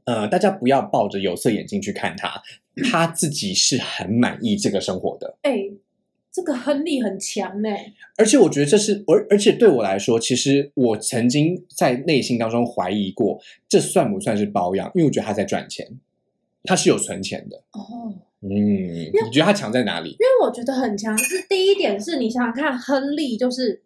[0.04, 2.42] 呃，大家不要抱着有色眼镜去看他。
[2.84, 5.36] 他自己是很满意这个生活的。
[5.42, 5.70] 哎，
[6.32, 7.68] 这个亨利很强呢。
[8.16, 14.90] 而且我觉得这是，而而且对我来说，其实我曾经在内心当中怀疑过，这算不算是包养？
[14.94, 15.86] 因为我觉得他在赚钱，
[16.64, 17.56] 他是有存钱的。
[17.72, 20.10] 哦，嗯，你觉得他强在哪里？
[20.10, 23.82] 因为我觉得很强，是第一点是你想想看，亨利就是。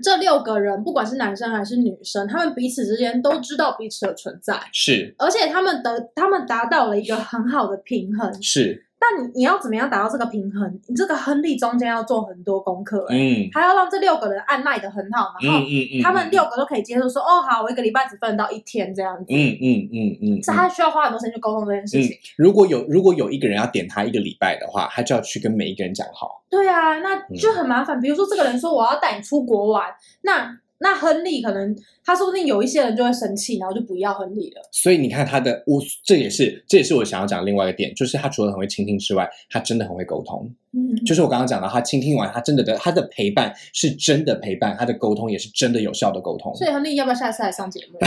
[0.00, 8.86] 这六个人，不管是男生还是女生，他们彼此之间都知道彼此的存在，是，而且他们的他们达到了一个很好的平衡，是。
[9.02, 10.80] 那你你要怎么样达到这个平衡？
[10.86, 15.58] 你这个亨利中间要做很多功课，嗯，他要让这六个人按耐的很好，然后
[16.04, 22.16] 他们六个都可以接受说，哦，好，我一个礼拜只分到一天这样子，嗯嗯嗯嗯，是他需要花很多时间去沟通这件事情。
[22.36, 26.44] 如果有如果有一个人要点他一个礼拜的话，他就要去跟每一个人讲好。
[26.48, 28.00] 对啊，那就很麻烦。
[28.00, 29.90] 比如说这个人说我要带你出国玩，
[30.22, 30.58] 那。
[30.82, 34.60] 那亨利可能他说不定有一些人就会生气，然后就不要亨利了。
[34.72, 40.52] 所以你看他的，我这也是这也是我想要讲另外一个点，就是他除了很会倾听之外，他真的很会沟通。
[40.74, 46.54] 嗯，就是我刚刚讲的，他倾听完，他真的的他的陪伴是真的陪伴，他的沟通也是真的有效的沟通。
[46.54, 47.98] 所以亨利要不要下次来上节目？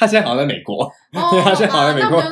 [0.00, 2.20] 他现在好像在美国，他现在好像在美国。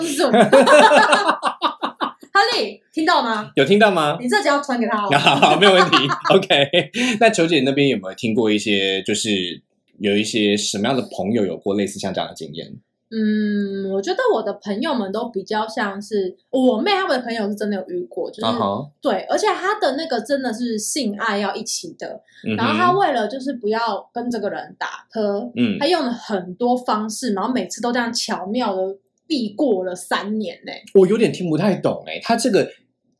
[2.33, 3.51] 亨利，听到吗？
[3.57, 4.19] 有听到吗？
[4.21, 5.09] 你这集要传给他哦。
[5.17, 5.97] 好，没有问题。
[6.31, 6.91] OK。
[7.19, 9.63] 那球姐那边有没有听过一些，就是
[9.99, 12.67] 有一些什么样的朋友有过类似像这样的经验？
[13.15, 18.53] 嗯，我觉得我的朋友们都比较像是我妹他们的朋友是真的有遇过，就是
[19.01, 22.21] 对，而且他的那个真的是性爱要一起的，
[22.57, 28.83] 然后他为了就是不要跟这个人打磕，嗯，他用了很多方式，然后每次都这样巧妙的。
[29.25, 32.69] 避过了三年呢，我有点听不太懂哎，他这个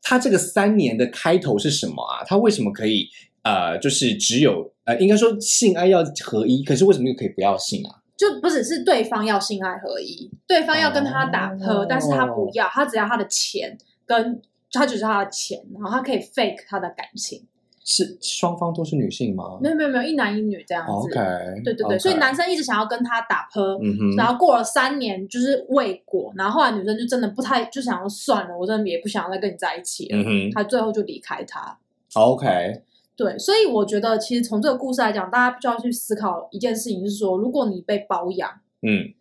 [0.03, 2.23] 他这个三年的开头是什么啊？
[2.25, 3.09] 他为什么可以
[3.41, 8.03] 呃，就是只有呃，应该说性爱要合一，可是为什么又可以不要性啊？
[8.15, 17.45] 就不只是对方要性爱合一，对方要跟他打磕，但是他不要，他只要他的钱，跟他只是他的钱，然后他可以 fake 他的感情。
[17.85, 19.59] 是双方都是女性吗？
[19.61, 20.91] 没有没有没有，一男一女这样子。
[20.91, 23.79] OK，对对对，所以男生一直想要跟他打泼，
[24.15, 30.17] 然后过了三年就是未果，然后后来女生就真的不太就想要算了，我真的也不想要再跟你在一起了。
[30.25, 31.77] 嗯他最后就离开他。
[32.13, 32.81] OK，
[33.17, 38.49] 对，所以我觉得其实从这个故事来讲，大家就要去思考一件事情，是说如果你被包养，
[38.81, 39.13] 嗯，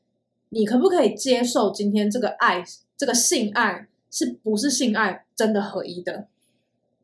[0.50, 2.62] 你可不可以接受今天这个爱，
[2.96, 6.28] 这个性爱是不是性爱真的合一的？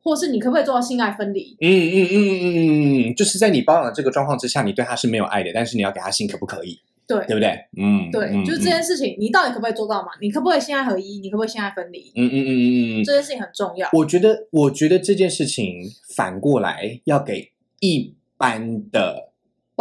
[0.09, 1.57] 或是你可不可以做到性爱分离？
[1.61, 6.81] 嗯嗯嗯嗯嗯嗯，就是在你包养的这个状况之下，你对他是没有爱的，但是你要给他性，可不可以？
[7.07, 7.49] 对，对不对？
[7.79, 10.09] 嗯，对，就是这件事情，你到底可不可以做到嘛？
[10.21, 11.21] 你可不可以性爱合一？
[11.21, 12.12] 你可不可以性爱分离？
[12.16, 13.88] 嗯嗯嗯嗯嗯，这件事情很重要。
[13.92, 19.33] 我觉得，我觉得这件事情反过来要给一般的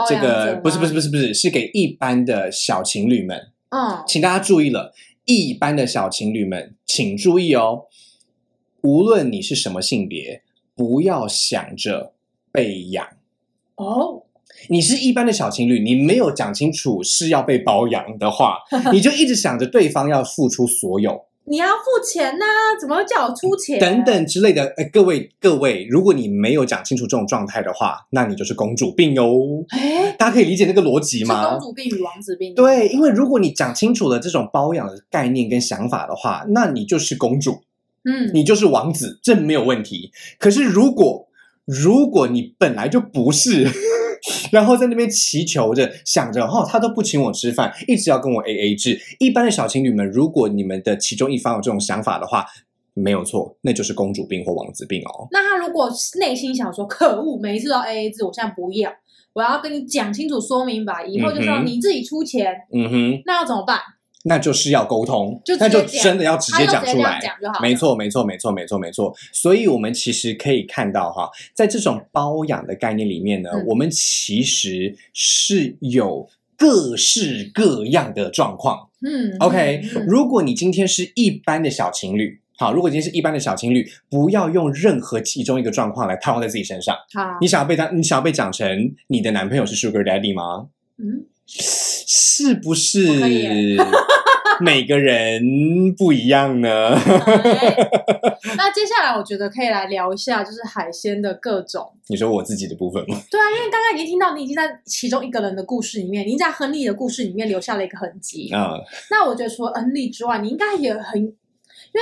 [0.07, 3.37] 这个不是不是不是不是是给一般的小情侣们。
[3.69, 4.93] 嗯，请大家注意了，
[5.25, 7.87] 一般的小情侣们，请注意哦。
[8.81, 10.41] 无论你是什么性别，
[10.75, 12.13] 不要想着
[12.51, 13.05] 被养
[13.75, 14.23] 哦。
[14.69, 18.57] 你是一般的小情侣，你没有讲清楚是要被包养的话，
[18.91, 21.25] 你就一直想着对方要付出所有。
[21.49, 22.45] 你要付钱呐？
[22.77, 23.79] 怎么叫我出钱？
[23.79, 24.73] 等等之类的。
[24.75, 29.63] 哎，各位各位，如果你没有讲清楚这种状态的话，那你就是公主病哦。
[29.69, 31.51] 哎，大家可以理解那个逻辑吗？
[31.51, 32.53] 公主病与王子病。
[32.53, 37.61] 对，因为如果你讲清楚了这种包养的概念跟想法的话，那你就是公主。
[38.07, 40.11] 嗯，你就是王子，这没有问题。
[40.39, 41.27] 可是如果
[41.65, 43.67] 如果你本来就不是，
[44.51, 48.99] 然后在那边祈求着，想着哦，他都不请我吃饭，一直要跟我 A A 制。
[49.19, 52.45] 一般的小情侣们，如果你们的其中一方有这种想法的话，
[52.93, 55.27] 没有错，那就是公主病或王子病哦。
[55.31, 58.91] 那他如果内心想说，可恶，每一次都 A A 制，我现在不要，
[59.33, 62.53] 我要跟你讲清楚、说明白，以后就是要你自己出钱。
[62.73, 63.79] 嗯哼，那要怎么办？
[64.27, 67.19] 那就是要沟通，那就真的要直接讲出来，
[67.61, 69.15] 没错，没错，没错，没错，没错。
[69.31, 78.89] 所以，我们其实可以看到哈，在这种包养的概念里面呢，我们其实是有各式各样的状况。
[79.01, 86.95] 嗯，OK，嗯如果你今天是一般的小情侣，好，如果今天是一般的小情侣，不要用任何其中一个状况来套用在自己身上。
[87.13, 90.67] 好，你想要被他，你想要被讲成你的男朋友是 Sugar Daddy 吗？
[90.97, 92.99] 嗯，是不是
[94.59, 95.41] 每个人
[95.97, 96.93] 不一样呢？
[96.95, 97.89] 哎
[98.57, 101.91] 那接下来我觉得可以来聊一下，就是海鲜的各种。
[102.07, 103.21] 你说我自己的部分吗？
[103.29, 108.49] 对啊，因为刚刚已经听到你已经在其中一个人的故事里面，你在亨利的故事里面留下了一个痕迹。
[108.49, 108.73] 啊、
[109.11, 112.01] 那我觉得除了亨利之外，你应该也很，因为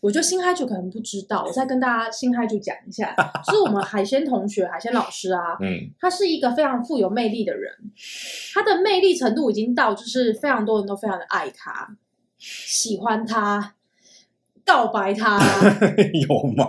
[0.00, 3.14] 我觉得新嗨就可能不知道，我再跟大家新嗨就讲一下，
[3.46, 7.70] 就是我们海鲜同学、海鲜老师啊，嗯，他是一个非常富有魅力的人，
[8.54, 11.96] 他的魅力程度已经到就是非常多人都非常的爱他，
[12.38, 13.74] 喜欢他，
[14.64, 15.38] 告白他。
[16.28, 16.66] 有吗？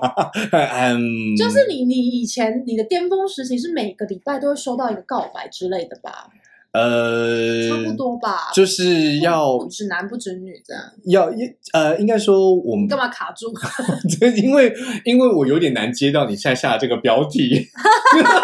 [0.52, 6.30] 嗯，就是你，你以前你的巅峰时期是每个礼拜都会收到一个告白之类的吧？
[6.74, 8.49] 呃，差不多吧。
[8.53, 11.32] 就是要不止男不止女这样，要
[11.74, 13.53] 呃，应该说我们干嘛卡住？
[14.41, 17.67] 因为因为我有点难接到你现在下这个标题，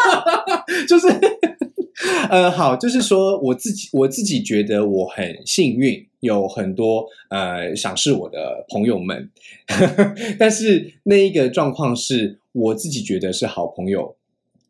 [0.87, 1.07] 就是
[2.29, 9.29] 呃，好，就是说我自己我自己觉得我很幸运，有很多呃赏识我的朋友们，
[10.37, 14.15] 但是那一个状况是我自己觉得是好朋友，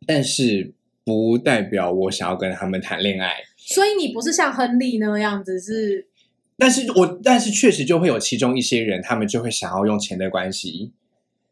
[0.06, 0.74] 但是
[1.08, 3.36] 不代表我想要跟他们谈恋爱。
[3.56, 6.06] 所以你不是像亨利那样子是
[6.58, 10.92] 但是我但是确实就会有其中一些人，他们就会想要用钱的关系。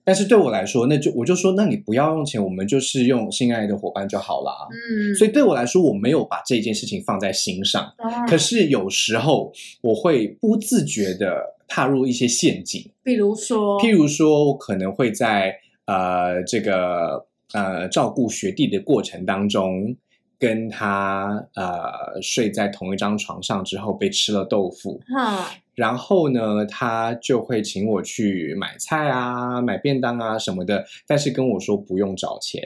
[0.04, 4.52] 但是对我来说，那就我就说，那你不要用钱，我们就是用性爱的伙伴就好啦。
[4.70, 7.82] 嗯，所以对我来说，我没有把这件事情放在心上。
[7.98, 17.26] 哦可是有时候我会不自觉的踏入一些陷阱，比如说，譬如说，我可能会在呃这个
[17.56, 19.96] 呃照顾学弟的过程当中，
[20.38, 32.62] 跟他呃睡在同一张床上之后被吃了豆腐，哈，然后呢，他就会请我去买菜啊、买便当啊什么的，但是跟我说不用找钱。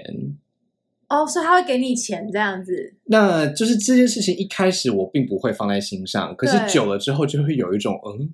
[1.10, 8.30] 哦，所以他会给你钱这样子，那就是这件事情一开始我并不会放在心上，可是久了之后就会有一种嗯，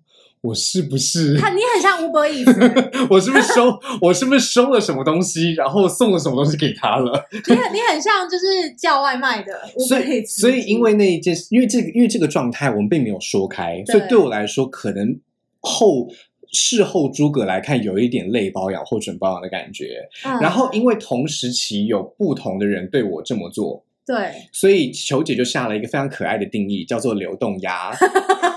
[0.45, 7.25] 我是不是看你很像 Uber Eats， 我是不是收我是不是收了什么东西，然后送了什么东西给他了？
[7.31, 9.51] 你很你很像就是叫外卖的
[9.87, 15.19] 所以所以因为那一件事，因为这个因为这个状态我们并没有说开，所以对我来说可能
[15.59, 16.07] 后。
[16.57, 20.07] 事后诸葛来看，有一点类包养或准包养的感觉。
[20.23, 27.91] 嗯然后，因为同时期有不同的人对我这么做，对，所以球姐就下了一个非常可爱的定义，叫做流动鸭。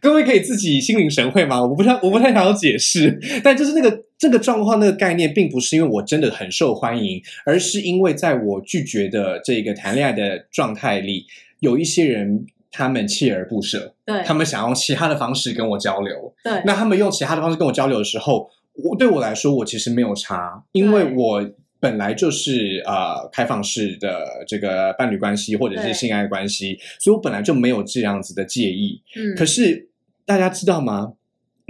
[0.00, 1.62] 各位可以自己心领神会吗？
[1.62, 11.26] 我不太我不太想要解释， 但就是那个这个状况那个概念，并不是因为我真的很受欢迎，而是因为在我拒绝的这个谈恋爱的状态里，
[11.60, 16.32] 有一些人他们锲而不舍，对，他们想用其他的方式跟我交流。
[16.44, 29.02] 对，那他们用其他的方式跟我交流的时候，我对我来说，我其实没有差，因为我本来就是呃开放式的这个伴侣关系或者是性爱关系，所以我本来就没有这样子的介意。
[29.16, 29.88] 嗯，可是
[30.26, 31.14] 大家知道吗？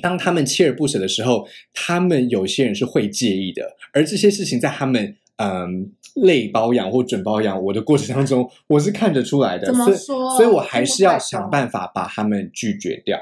[0.02, 9.96] 当他们锲而不舍的时候，他们有些人是会介意的，而这些事情在他们嗯类包养或准包养我的过程当中，我是看得出来的，怎么所以
[10.38, 13.18] 所以我还是要想办法把他们拒绝掉。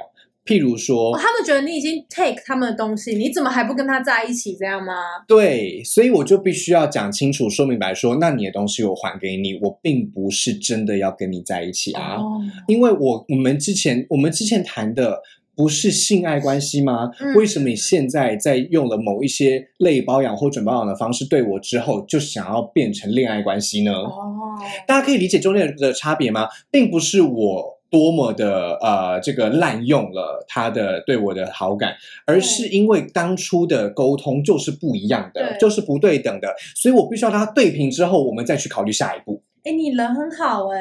[0.49, 4.57] 譬如说，哦他们觉得你已经 take 他们的东西，你怎么还不跟他在一起？
[4.57, 4.95] 这样吗？
[5.27, 15.21] 对，所以我就必须要讲清楚、说明白说，那你的东西我还给你，我并不是真的要跟你在一起啊，哦，因为我我们之前我们之前谈的
[15.55, 17.11] 不是性爱关系吗？
[17.21, 23.93] 嗯为什么你现在在用了某一些类包养或准包养的方式对我之后，就想要变成恋爱关系呢？
[23.93, 26.49] 哦，大家可以理解中间的差别吗？
[26.71, 31.95] 并不是我多么的呃这个滥用了他的对我的好感，
[32.27, 39.43] 而是因为当初的沟通就是不一样的，就是不对等的，所以我必须要让他对平之后，我们再去考虑下一步。
[39.65, 40.79] 哎，你人很好哎、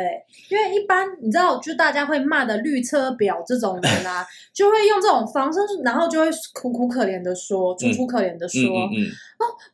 [0.49, 9.07] 因为一般你知道，就大家会骂的绿车婊这种人啊， 就会用这种方式，然后就会苦苦可怜的说，楚楚可怜的说，嗯嗯嗯，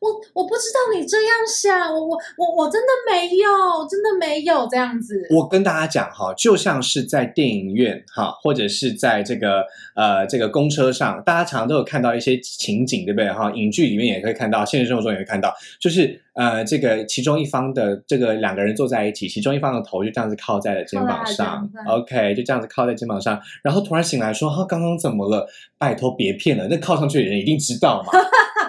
[0.00, 5.26] 我我不知道你这样想，我我我我真的没有，真的没有这样子。
[5.30, 13.50] 我跟大家讲哈，就像是在电影院哈，或者是在这个呃这个公车上，大家常常都有看到一些情景，对不对哈？
[13.52, 25.46] 影剧里面也会看到，现实生活中也会看到，就是呃这个其中一方的这个两个人坐在一起，其中一方的头就这样子靠在了肩膀上，OK，就这样子靠在肩膀上，然后突然醒来说哈刚刚怎么了？
[25.76, 28.12] 拜托别骗了，那靠上去的人一定知道嘛。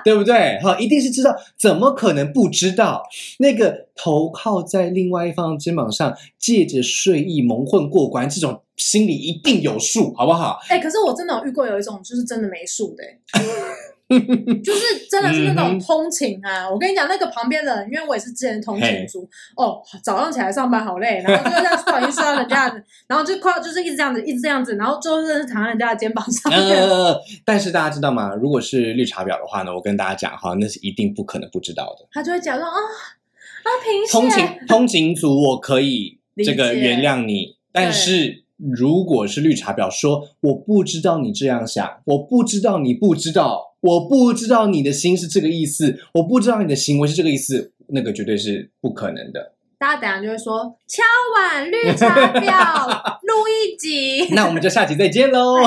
[0.06, 0.60] 对不对？
[0.62, 3.02] 哈，一定是知道，怎么可能不知道？
[3.40, 10.60] 那个头靠在另外一方肩膀上，借着睡意蒙混过关，这种心里一定有数，好不好？
[10.70, 13.04] 哎，可是我真的有遇过有一种，就是真的没数的。
[14.64, 16.70] 就是真的是那种通勤啊！
[16.70, 19.28] 我跟你讲，那个旁边的人，因为我也是之前通勤族
[19.58, 22.68] 哦，早上起来上班好累，然后就这样不好意思啊，人家，
[23.08, 26.54] 然后就快就是一直这样子，一直这样子，然后最后真的是躺在人家的肩膀上。
[26.54, 28.36] 呃，但是大家知道吗？
[28.36, 32.08] 如果是绿茶婊的话呢，我跟大家讲哈，那是一定不可能不知道的。
[32.12, 38.44] 他就会假装啊啊，平通勤通勤族，我可以这个原谅你，但是。
[38.58, 49.54] 如果是绿茶婊说我不知道你这样想，我不知道你不知道，我不知道你的心是这个意思，我不知道你的行为是这个意思，那个绝对是不可能的。
[49.78, 51.04] 大家等下就会说敲
[51.36, 52.88] 碗绿茶婊
[53.22, 55.58] 录一集， 那我们就下集再见喽。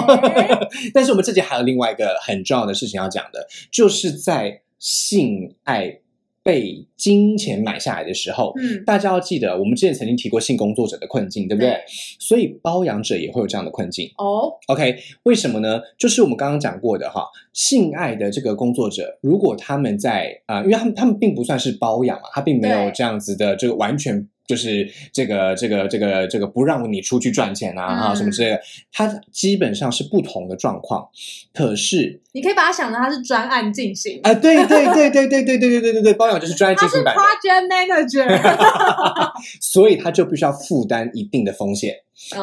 [0.93, 6.01] 但是我们这集还有另外一个很重要的事情要讲的，就是在性爱。
[6.49, 11.76] 被金钱买下来的时候，嗯，大家要记得，我们之前曾经提过性工作者的困境，对不对？
[12.18, 14.51] 所以包养者也会有这样的困境哦。
[14.68, 15.78] OK，为什么呢？
[15.99, 24.26] 就是我们刚刚讲过的哈，性爱的这个工作者，如果他们在啊，因为他们他们并不算是包养嘛，他并没有这样子的这个完全。
[24.49, 31.07] 就是这个这个这个这个不让你出去赚钱啊啊什么之类的，它基本上是不同的状况。
[31.53, 37.14] 可是你可以把它想成它是专案进行啊，对对对对对对对对对对对，包养就是专案进行版。
[37.14, 41.96] Project Manager， 所以他就必须要负担一定的风险。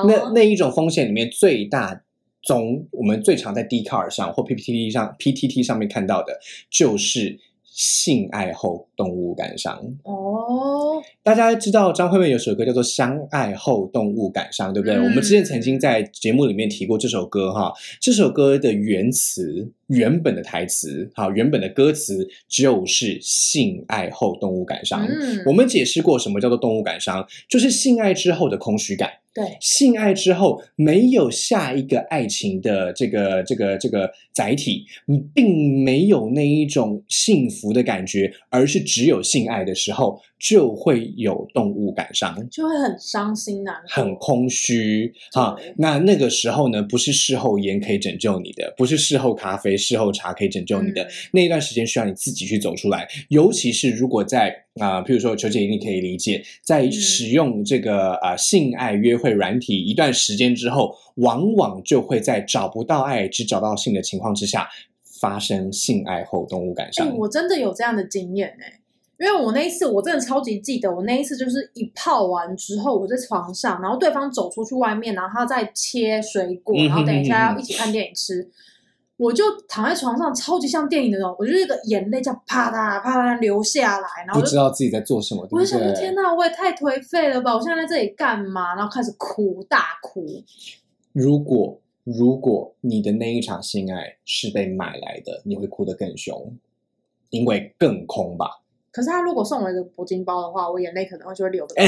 [0.07, 2.01] 那那一种风险里面最大，
[2.43, 6.39] 从我们最常在 d c a r 上或 PPT 上 PTT 上面看到的，
[6.69, 7.39] 就是。
[7.76, 14.95] 性爱后动物感伤哦，大家知道张惠妹有首歌叫做《相爱后动物感伤》，对不对？
[14.95, 19.69] 我们之前曾经在节目里面提过这首歌哈，这首歌的原词。
[19.88, 25.05] 原本的台词，好，原本的歌词就是性爱后动物感伤。
[25.05, 29.11] 嗯，我们解释过什么叫做动物感伤，就是性爱之后的空虚感。
[29.36, 40.21] 对，性爱之后没有下一个爱情的这个这个这个载体，你并没有那一种幸福的感觉，而是只有性爱的时候。
[40.38, 45.55] 就会有动物感伤，就会很伤心呐，很空虚啊。
[45.77, 51.07] 那那个时候呢，不是事后烟可以拯救你的，不是事后咖啡、事后茶可以拯救你的。
[51.31, 53.07] 那一段时间需要你自己去走出来。
[53.29, 64.67] 尤其是如果在啊，譬如说球姐一定可以理解，在使用这个啊性爱约会软体一段时间之后，往往就会在找不到爱、只找到性的情况之下，
[65.21, 67.17] 发生性爱后动物感伤。
[67.17, 68.80] 我真的有这样的经验哎。
[69.17, 78.45] 因为我那一次我真的超级记得，我那一次就是一泡完之后，我在床上，然后对方走出去外面，然后他在切水果，然后等一下要一起看电影吃，
[79.18, 87.55] 我就躺在床上，超级像电影那种，我就那个眼泪叫啪嗒啪嗒流下来，然后不知道自己在做什么，我就想说天哪，我也太颓废了吧！
[87.55, 88.76] 我现在在这里干嘛？
[88.76, 90.43] 然后开始哭，大哭。
[91.13, 96.53] 如果如果你的那一场性爱是被买来的，你会哭得更凶，
[97.30, 98.59] 因为更空吧。
[98.91, 101.76] 可是他如果送我一个铂金包的话，我眼泪可能就会流的。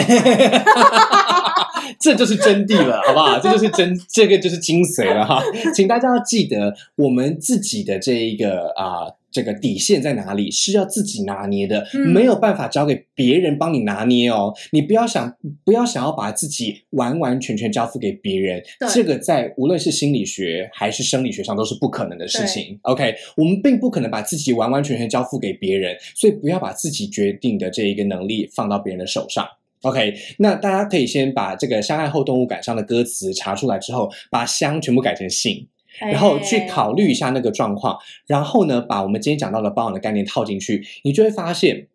[2.00, 3.40] 这就是真谛了，好不好？
[3.42, 5.42] 这就是真，这个就是精髓了哈！
[5.74, 9.14] 请大家要记得，我们自己的这一个啊。
[9.30, 14.52] 这个底线在哪里是要自己拿捏的，没有办法交给别人帮你拿捏哦。
[14.72, 15.32] 你不要想，
[15.64, 22.80] 不要想要把自己完完全全交付给别人，这个在无论是心理学还是生理学上都是不可能的事情。
[22.84, 29.46] OK，我们并不可能把自己完完全全交付给别人，所以不要把自己决定的这一个能力放到别人的手上。
[29.82, 35.68] OK，那大家可以先把这个相爱后动物感伤的歌词查出来之后，把相全部改成性。
[36.00, 37.98] 然后去考虑一下那个状况，
[38.28, 41.88] 然后呢，把我们今天讲到的包养的概念套进去，你就会发现，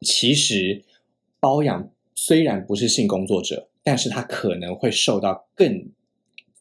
[0.00, 0.82] 其实
[1.38, 5.90] 包养虽然不是性工作者，但是他可能会受到更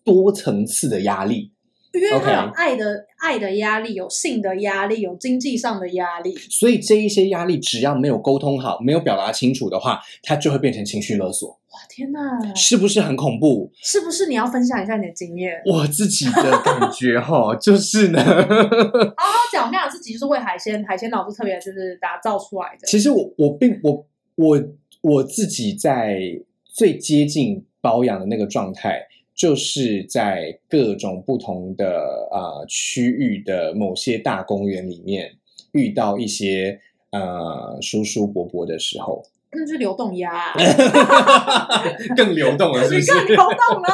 [0.04, 1.52] 多层次的压力。
[1.92, 11.50] 因为他有爱的爱的压力，有性的压力，有经济上的压力，所以这一些压力只要没有沟通好，没有表达清楚的话，它就会变成情绪勒索。
[11.50, 12.20] 哇，天哪，
[12.56, 13.72] 是不是很恐怖？
[13.82, 15.62] 是不是你要分享一下你的经验？
[15.66, 22.86] 我自己的感觉哈， 就是呢，好好讲，我讲自己就是为海鲜海鲜老师特别就是打造出来的。
[22.86, 24.64] 其实我我并我我
[25.02, 26.20] 我自己在
[26.64, 29.08] 最接近保养的那个状态。
[29.40, 35.34] 就是在各种不同的啊区域的某些大公园里面
[35.72, 36.78] 遇到一些
[37.12, 40.54] 呃叔叔伯伯的时候，那就是流动鸭
[42.16, 43.12] 更流动了，是不是？
[43.12, 43.90] 更流动了。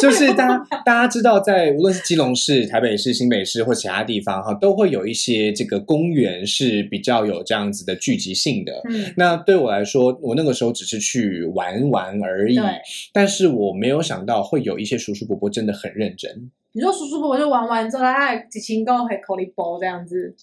[0.00, 8.80] 就是大家大家知道，在无论是基隆市、台北市、新北市或其他地方哈，都会有一些这个公园是比较有这样子的聚集性的。
[8.88, 12.64] 嗯，那对我来说，我那个时候只是去玩玩而已对，
[13.12, 20.34] 但是我没有想到会有一些叔叔伯伯真的很认真，你说叔叔伯伯就玩完之后，他还几千高还口里包这样子，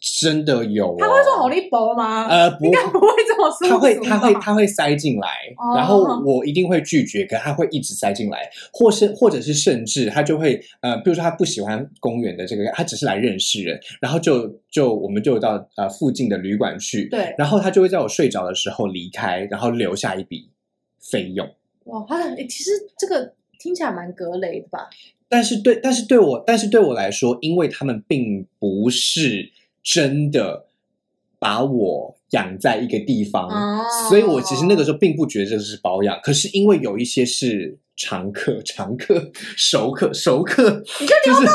[0.00, 0.96] 真的有、哦。
[0.98, 2.26] 他会说好利薄吗？
[2.28, 3.68] 呃不应该不会这么说。
[3.68, 20.50] 他会，他会，他会 塞进来，哦然后我一定会拒绝，可他会一直塞进来，或是或者是甚至他就会呃，比如说他不喜欢公园的这个，他只是来认识人，然后就就我们就到呃附近的旅馆去，对，然后他就会在我睡着的时候离开，然后留下一笔
[21.00, 21.48] 费用。
[21.84, 24.88] 哇，他的诶其实这个听起来蛮格雷的吧？
[25.30, 29.50] 但是对，但是对我，但是对我来说，因为他们并不是
[29.82, 30.66] 真的
[31.38, 36.18] 把我养在一个地方，哦所以我其实那个时候并不觉得这是保养。
[36.22, 41.46] 可是因为有一些是常客、常客、熟客、 熟客，你就就是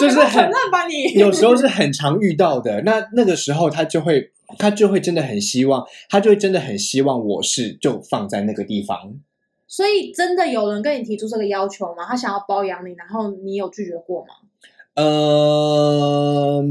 [0.00, 1.12] 就是很烂吧你。
[1.20, 2.82] 有时候是很常遇到的。
[2.82, 9.14] 那那个时候他就会，他就会真的很希望，他就会真的很希望我是就放在那个地方。
[9.68, 12.04] 所以真的有人跟你提出这个要求吗？
[12.06, 14.34] 他想要包养你，然后你有拒绝过吗？
[14.94, 16.64] 嗯，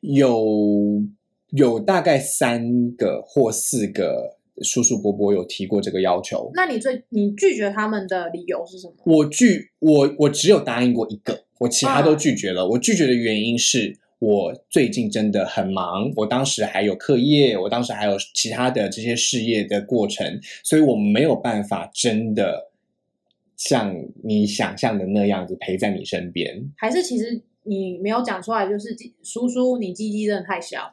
[0.00, 1.02] 有
[1.50, 6.50] 有大概三个或四个叔叔伯伯有提过这个要求。
[6.54, 8.94] 那你最你拒绝他们的理由是什么？
[9.04, 12.68] 我拒我我只有答应过一个，我其他都啊拒绝了。
[12.70, 22.70] 我拒绝的原因是我最近真的很忙，我当时还有课业，我当时还有其他的这些事业的过程，所以我没有办法真的
[23.56, 26.70] 像你想象的那样子陪在你身边。
[26.76, 30.90] 还是其实你没有讲出来，就是叔叔你鸡鸡真的太小，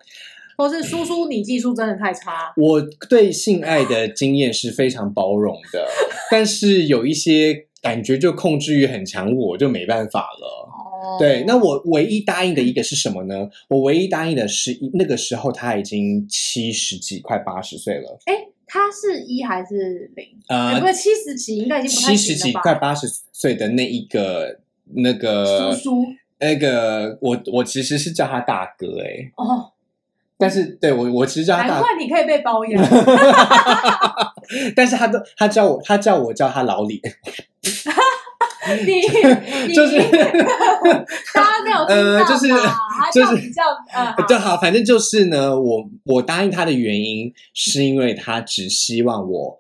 [0.57, 2.53] 或是叔叔你技术真的太差？
[2.57, 5.88] 我对性爱的经验是非常包容的，
[6.32, 10.70] 但是有一些感觉就控制欲很强，我就没办法了。
[10.72, 13.49] 哦，对，那我唯一答应的一个是什么呢？
[13.68, 18.34] 我唯一答应的是那个时候他已经七十几，快八十岁了，哎，
[18.74, 20.26] 他是一还是零？
[20.47, 22.51] 哎呃不，是七十几，应该已经七十几？
[22.53, 24.57] 快八十岁的那一个
[24.95, 26.07] 那个叔叔
[26.39, 29.71] 那个我我其实是叫他大哥哎、哦，
[30.39, 32.84] 但是对我我其实叫他大难怪你可以被包养。
[34.76, 36.99] 但是他都他叫我他叫我叫他老李，
[38.88, 39.01] 你
[39.67, 39.99] 你 就是
[41.32, 42.47] 大家没有听到呃就是
[43.14, 43.61] 就是叫你叫
[43.93, 49.59] 呃，就好，反正就是呢，我我答应他的原因是因为他只希望我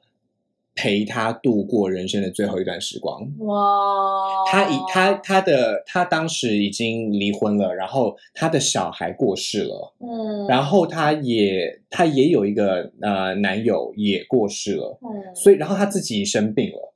[0.75, 3.21] 陪他度过人生的最后一段时光。
[3.39, 16.92] 哇，他已他他的他当时已经离婚了，然后他的小孩过世了，嗯，然后他也他也有一个呃男友也过世了，嗯，所以然后他自己生病了，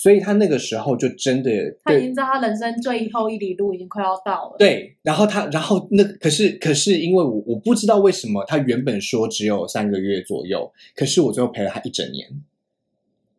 [0.00, 1.50] 所以他那个时候就真的
[1.84, 12.26] 他已经知道他人生最后一里路已经快要到了。，对，然后他，然后那可是可是因为我我不知道为什么他原本说只有三个月左右，可是我最后陪了他一整年。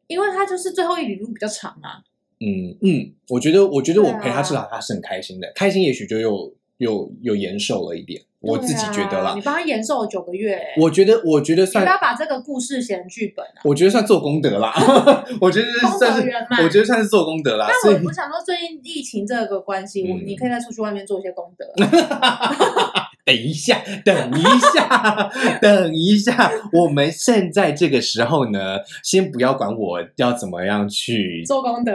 [0.05, 2.03] 因为他就是最后一里路比较长啊。
[2.39, 9.41] 嗯嗯，我觉得我觉得我陪他至少他是很开心的，开心也许就又又又延寿了一点，我自己觉得啦啊你。
[9.41, 13.61] 帮他延寿了九个月、欸，我觉得我觉得算你不要把这个故事写成剧本啊。
[13.63, 14.73] 我觉得算做功德啦，
[15.39, 16.27] 我觉得功算是
[16.63, 17.67] 我觉得算是做功德啦。
[17.83, 21.65] 但我我想说，最近疫情这个关系，我嗯你可以再出去外面做一些功德。
[23.23, 25.31] 等一下，等一下，
[25.61, 31.93] 等一下，我们现在这个时候呢，先不要管我要怎么样去，做功德，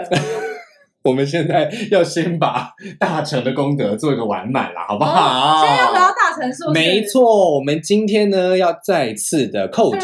[1.06, 5.64] 我们现在要先把大成的功德做一个完满了，好不哦好？
[5.64, 7.06] 现在要回到大城市，没。
[7.06, 10.00] 错，我们今天呢要再次的扣题，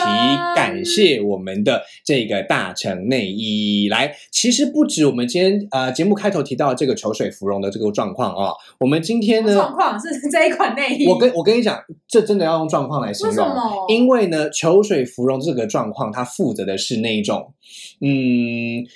[0.54, 3.88] 感谢我们的这个大成内衣。
[3.88, 11.76] 来，其实不止我们今天呃节目开头提到这个球水芙蓉的这个状况啊、我们今天呢，状况是这一款内衣，我跟我跟你讲，
[12.06, 13.48] 这真的要用状况来形为什容。
[13.48, 13.86] 么？
[13.88, 17.52] 因为呢，球水芙蓉这个状况，它负责的是那一种，
[18.00, 18.86] 嗯，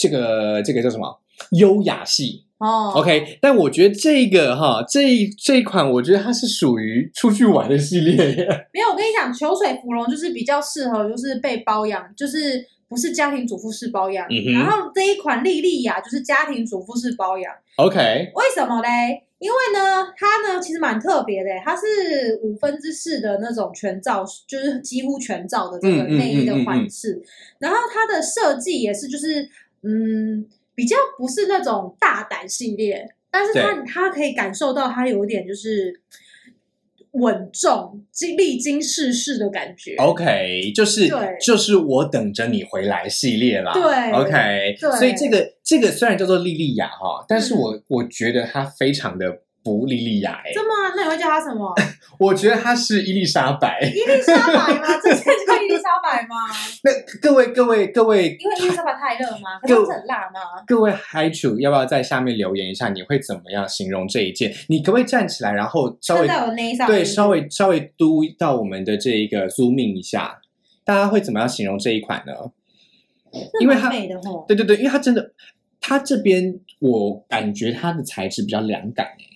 [0.00, 1.18] 这个这个叫什么
[1.52, 3.38] 优雅系哦，OK。
[3.40, 8.46] 但我觉得这个哈，这一这一款，我觉得它是属于出去玩的系列耶。
[8.74, 14.26] 没有，我跟你讲，秋水芙蓉就是比较适合，就是被包养，就是不是家庭主妇式包养。
[14.28, 19.22] 嗯然后这一款莉莉雅就是家庭主妇式包养，OK，为什么嘞？
[19.38, 27.22] 因为呢，它呢其实蛮特别的，它是五分之四的那种全罩，就是几乎全罩的这个内衣的嗯嗯款式。
[27.60, 29.48] 然后它的设计也是，就是
[29.84, 30.44] 嗯，
[30.78, 35.92] 比较不是那种大胆系列，但是他他可以感受到他有一点就是
[37.14, 39.96] 稳重、经历经世事的感觉。
[39.96, 41.10] OK，就是
[41.44, 43.72] 就是我等着你回来系列啦。
[43.72, 49.40] 对，OK，对所以这个这个虽然叫做莉莉亚哈，但是嗯我、我觉得他非常的
[49.76, 50.92] 不莉莉娅哎、真吗？
[50.96, 51.74] 那你会叫她什么？
[52.18, 53.80] 我觉得她是伊丽莎白。
[53.82, 54.86] 伊丽莎白吗？
[55.02, 56.36] 这是叫伊丽莎白吗？
[56.82, 56.90] 那
[57.20, 59.58] 各位各位各位因为伊丽莎白太热吗？
[59.60, 60.40] 可是很辣吗？
[60.66, 62.88] 各位嗨主，要不要在下面留言一下？
[62.88, 64.52] 你会怎么样形容这一件？
[64.68, 66.54] 你可不可以站起来，然后稍微在我
[66.86, 70.40] 对，稍微稍微嘟到我们的这一个 zooming 一下，
[70.84, 72.32] 大家会怎么样形容这一款呢？
[73.60, 74.44] 因为它美的吼。
[74.48, 75.32] 对对对，因为它真的，
[75.80, 79.27] 它这边我感觉它的材质比较凉感诶，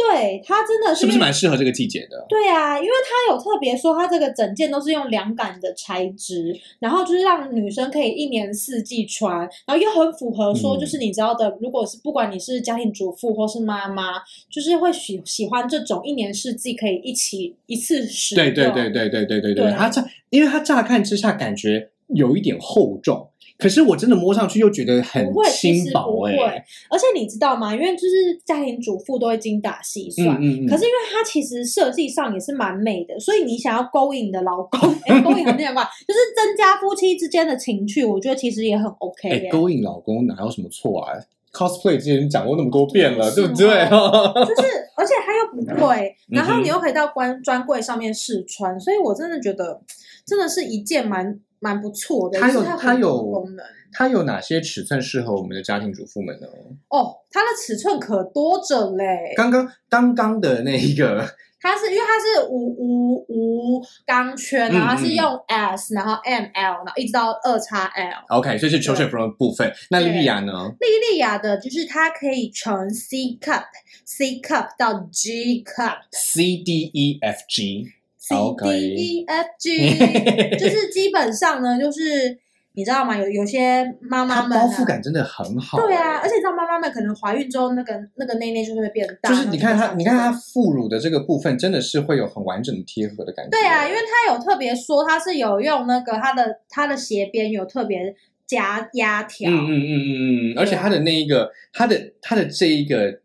[0.00, 2.24] 对，它真的是是不是蛮适合这个季节的？
[2.28, 14.14] 对啊，因为它有特别说，它这个整件都是用凉感的材质，然后就是让女生可以一年四季穿，然后又很符合说，嗯就是你知道的，如果是不管你是家庭主妇或是妈妈，
[14.50, 18.44] 就是会喜喜欢这种一年四季可以一起一次使用。
[18.44, 23.29] 对对对对对对对对，对它乍因为它乍看之下感觉有一点厚重，
[23.60, 26.64] 可是我真的摸上去又觉得很轻薄哎。。
[26.88, 27.74] 而且你知道吗？
[27.74, 39.48] 因为就是家庭主妇都会精打细算，嗯嗯嗯，可是因为它其实设计上也是蛮美的，所以你想要勾引你的老公，哎， 勾引很那怪， 就是增加夫妻之间的情趣，我觉得其实也很 OK。
[39.50, 41.12] 勾引老公哪有什么错啊
[41.52, 43.66] ？cosplay 之前讲过那么多遍了，对不对？
[43.66, 49.80] 就是，而且它又不贵，嗯然后你又可以到关专柜上面试穿，所以我真的觉得
[50.26, 52.40] 真的是一件蛮蛮不错的。
[52.40, 56.46] 它有它有功能它有哪些尺寸适合我们的家庭主妇们呢？
[56.88, 59.32] 哦，它的尺寸可多着嘞。
[59.36, 61.26] 刚刚刚刚的那一个，
[61.60, 68.38] 它是因为它是无无无钢圈，然后它是嗯嗯用 S，然后 M L，然后一直到二叉 L。
[68.38, 69.72] OK，所以是球水服的部分。
[69.90, 70.52] 那莉莉娅呢？
[70.78, 75.98] 莉莉娅的就是它可以从 C cup，C cup 到 G cup。
[76.12, 77.88] C D E F G。
[78.20, 79.94] C D E F G，
[80.56, 82.38] 就是基本上呢，就是
[82.74, 83.16] 你知道吗？
[83.16, 93.50] 有有些妈妈们、啊、包覆感真的很好、对啊，欸而且你知道妈妈们可能怀孕之后，那个那个内内就是会变大，就是你看它，你看它副乳的这个部分，真的是会有很完整的贴合的感觉。
[93.50, 98.14] 对啊，因为它有特别说它是有用那个它的它的斜边有特别
[98.46, 103.18] 夹压条，嗯嗯嗯嗯嗯，而且它的那一个，它的它的这一个，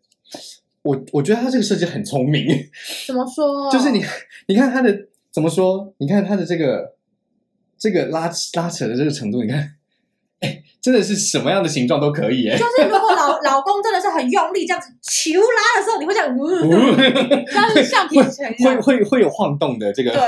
[0.86, 2.46] 我我觉得它这个设计很聪明，
[3.08, 3.70] 怎么说？
[3.74, 4.06] 就是你
[4.48, 4.96] 你看它的
[5.32, 5.92] 怎么说？
[5.98, 6.94] 你看它的这个
[7.78, 9.72] 这个拉拉扯的这个程度，你看，
[10.42, 12.56] 哎，真的是什么样的形状都可以哎。
[12.56, 18.82] 就是如果老老公真的是很用力这样子球拉的时候，你会这样，嗯，像是橡皮拳一会样。
[18.82, 20.20] 会会有晃动的这个，对，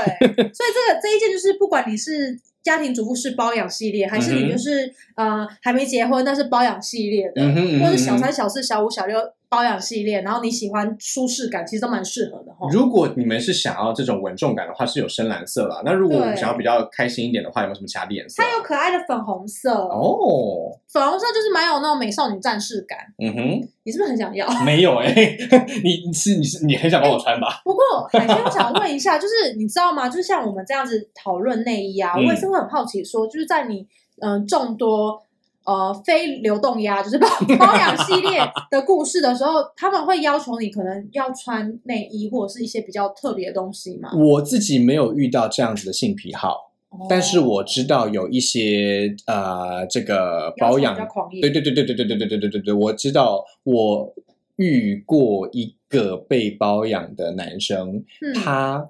[0.52, 9.18] 所以这个这一件就是，不管你是家庭主妇是包养系列，还是你就是、呃还没结婚但是包养系列的，嗯哼嗯哼或者小三、小四、小五、小六
[9.50, 12.68] 包养系列，然后你喜欢舒适感，其实都蛮适合的哈。
[12.70, 15.80] 如果你们是想要这种稳重感的话，是有深蓝色啦。
[15.84, 18.46] 那如果我们想要比较开心一点的话，有没有什么其他的颜色啊？
[18.46, 22.98] 它有可爱的粉红色，哦，粉红色就是蛮有那种美少女战士感。
[23.18, 24.46] 嗯哼，你是不是很想要？
[24.64, 25.14] 没有 哎、
[25.82, 27.62] 你你是你是你很想帮我穿吧？
[27.64, 27.82] 不过
[28.12, 30.08] 海鲜，我想问一下， 就是你知道吗？
[30.08, 33.86] 就是像我们这样子讨论内衣啊，嗯我也是会很好奇说，就是在你
[34.20, 35.22] 嗯、呃众多
[35.68, 37.28] 呃非流动鸭，就是包
[37.60, 38.40] 包养系列
[38.70, 44.10] 的故事的时候，他们会要求你可能要穿内衣或者是一些比较特别的东西吗？
[44.16, 46.72] 我自己没有遇到这样子的性癖好，
[47.08, 50.96] 但是哦我知道有一些呃这个保养
[51.40, 54.14] 对对对对对对对对对对对对，我知道我
[54.56, 58.88] 遇过一个被包养的男生，嗯他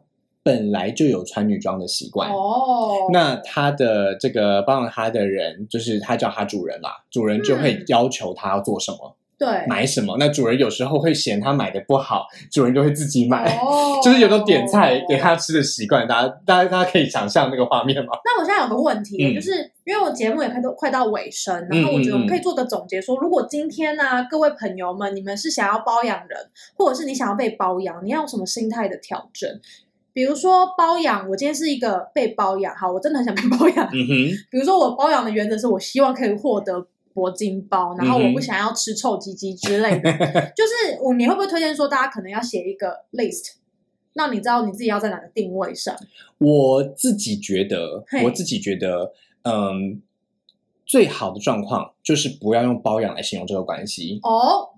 [0.48, 2.30] 本来就有穿女装的习惯。
[2.30, 10.16] 哦，那他的这个包养他的人，就是他叫他主人嘛，主人就会嗯要求他要做什么，对买什么。
[10.18, 16.08] 那主人有时候会嫌他买的不好，主人就会自己买，哦 就是有种点菜给他吃的习惯。
[16.08, 18.12] 大家大家大家可以想象那个画面吗？
[18.24, 26.38] 那我现在有个问题，嗯就是因为我节目也快到快到尾声，然后我觉得我们可以做个总结说，如果今天呢、各位朋友们，你们是想要包养人，
[26.78, 29.48] 或者是你想要被包养，你要有什么心态的调整？
[30.18, 33.86] 比如说包养，我今天是一个被包养，好，我真的很想被包养。
[33.92, 40.10] 嗯哼，比如说我包养的原则是我希望可以获得铂金包，然后我不想要吃臭鸡鸡之类的。
[40.56, 43.52] 就是我，你会不会推荐说大家可能要写一个 list，
[44.14, 45.96] 让你知道你自己要在哪个定位上？
[46.38, 49.12] 我自己觉得，我自己觉得，
[49.42, 50.02] 嗯，
[50.84, 54.18] 最好的状况就是不要用包养来形容这个关系。
[54.24, 54.70] 哦，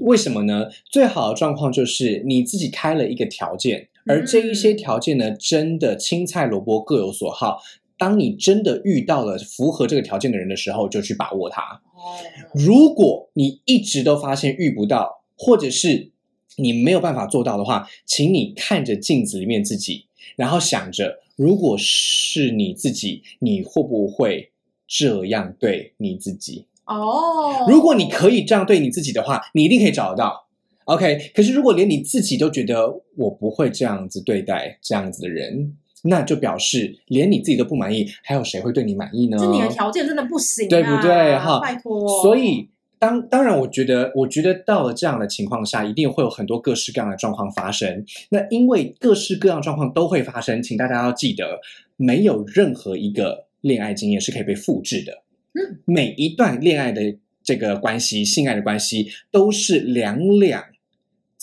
[0.00, 0.68] 为什么呢？
[0.84, 7.62] 最好的状况就是你自己开了一个条件，而这一些嗯条件呢，真的青菜萝卜各有所好。
[7.96, 11.62] 当你真的遇到了符合这个条件的人的时候，就去把握它。
[11.94, 12.18] 哦，
[12.52, 16.10] 如果你一直都发现遇不到，或者是
[16.56, 24.50] 你没有办法做到的话，请你看着镜子里面自己，然后想着，如果是你自己，你会不会
[24.88, 26.66] 这样对你自己？
[26.86, 30.43] 哦，如果你可以这样对你自己的话，你一定可以找得到。
[30.84, 39.38] OK，可是如果连你自己都觉得我不会这样子对待这样子的人，那就表示连你自己都不满意，还有谁会对你满意呢？
[39.38, 41.38] 就你的条件真的不行，对不对？
[41.38, 42.22] 哈，拜托。
[42.22, 42.68] 所以
[42.98, 48.04] 当当然，我觉得，我觉得到了这样的情况下，一定会有很多各式各样的状况发生。
[48.28, 51.60] 那因为各式各样状况都会发生，请大家要记得，
[51.96, 55.22] 没有任何一个恋爱经验是可以被复制的。
[55.54, 60.62] 嗯，每一段恋爱的这个关系，性爱的关系，都是两两。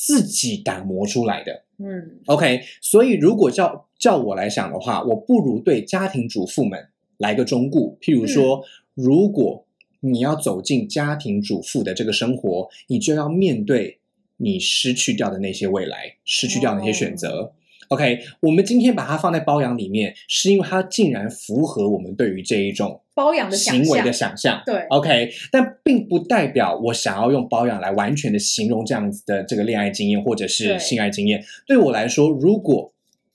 [0.01, 6.87] 自己打磨出来的，嗯，OK，所以如果叫叫我来想的话，我不如对家庭主妇们
[7.17, 7.95] 来个忠告。
[8.01, 8.63] 譬如说，
[8.95, 9.63] 如果
[9.99, 13.99] 你要走进家庭主妇的这个生活，你就要面对
[14.37, 17.53] 你失去掉的那些未来，失去掉那些选择。
[17.89, 24.61] OK，我们今天把它放在包养里面，是因为它竟然符合我们对于这一种包养的行为的想象。
[24.65, 31.43] 对，OK，但并不代表我想要用包养来完全的形容这样子的这个恋爱经验或者是性爱经验。
[31.67, 32.93] 对我来说，如果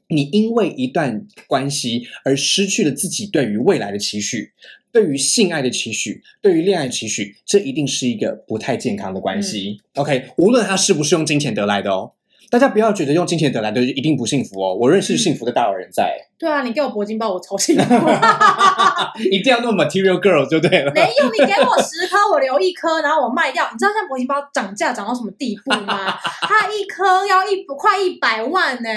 [0.08, 4.52] 你因为一段关系而失去了自己对于未来的期许，
[4.92, 9.80] 对于性爱的期许，对于恋爱期许，这一定是一个不太健康的关系。
[9.96, 12.12] OK，无论他是不是用金钱得来的哦。
[12.48, 14.72] 大家不要觉得用金钱得来的一定不幸福哦！
[14.76, 16.16] 我认识幸福的大有人在。
[16.38, 17.94] 对啊，你给我铂金包，我超幸福。
[19.30, 20.92] 一定要弄 material girl 就对了。
[20.92, 23.66] 没有，你给我十颗，我留一颗，然后我卖掉。
[23.72, 26.14] 你知道现在铂金包涨价涨到什么地步吗？
[26.42, 28.88] 它一颗要一快一百万呢。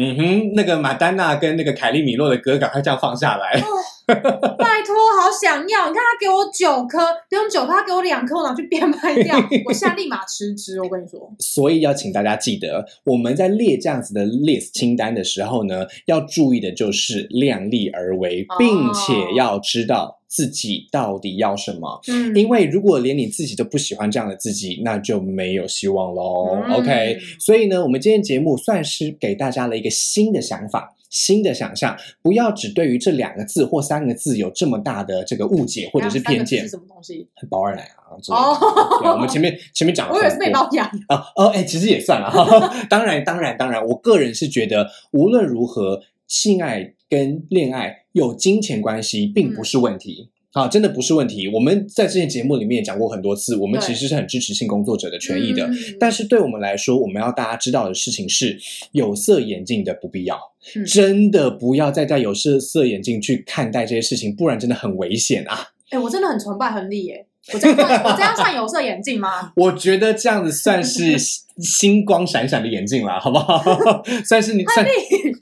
[0.00, 3.62] 嗯哼，那个马丹娜跟那个凯利米洛的歌，赶快这样放下来。
[4.06, 5.88] 拜托，好想要！
[5.88, 9.36] 你看他给我九颗，不用九颗，他给我两颗，我拿去变卖掉。
[9.66, 11.30] 我现在立马辞职，我跟你说。
[11.38, 22.00] 所以要请大家记得，我们在列这样子的 list 清单的时候呢，要注意的就是量力而为，并且要知道自己到底要什么。
[22.06, 26.62] 嗯，因为如果连你自己都不喜欢这样的自己，那就没有希望喽。
[26.76, 30.94] OK，所以呢，我们今天节目算是给大家了一个新的想法。
[31.10, 36.62] 新的想象，不要只对于这两个字或三个字有这么大的这个误解或者是偏见。
[36.64, 37.26] 是什么东西？
[37.48, 38.12] 包二奶啊！
[38.28, 42.86] 哦，我们前面前面讲了， 我也是被包养啊哦哎，其实也算 了哈。
[42.90, 50.28] 当然当然当然，我个人是觉得无论如何，性爱跟恋爱有金钱关系并不是问题。
[50.52, 51.46] 啊，真的不是问题。
[51.46, 55.68] 我们在之前节目里面也讲过很多次，我们其实是很支持性工作者的权益的。
[56.00, 58.58] 但是对我们来说，我们要大家知道的事情是，
[58.90, 60.36] 有色眼镜的不必要，
[60.84, 65.68] 真的不要再戴有色色眼镜去看待这些事情，不然真的很危险啊！
[65.90, 67.27] 哎，我真的很崇拜亨利耶。
[67.54, 69.52] 我这样我这样算有色眼镜吗？
[69.56, 71.16] 我觉得这样子算是
[71.58, 73.62] 星光闪闪的眼镜啦，好不好？
[74.24, 74.86] 算是你算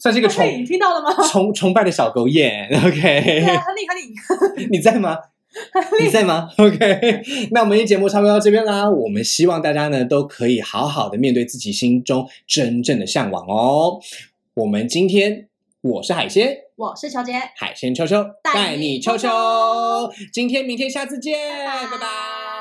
[0.01, 1.13] 算是一个崇听到了吗？
[1.29, 3.01] 崇崇拜的小狗眼，OK。
[3.01, 5.19] 对啊，亨利亨利，你在吗？
[6.01, 7.23] 你在吗？OK。
[7.51, 8.89] 那我们的节目差不多到这边啦。
[8.91, 13.99] 我们希望大家呢都可以好好的面对自己心中真正的向往哦。
[14.55, 15.49] 我们今天。
[15.83, 19.31] 我是海鲜，我是乔杰，海鲜秋秋带你秋秋，
[20.31, 21.35] 今天、明天、下次见，
[21.91, 22.56] 拜拜。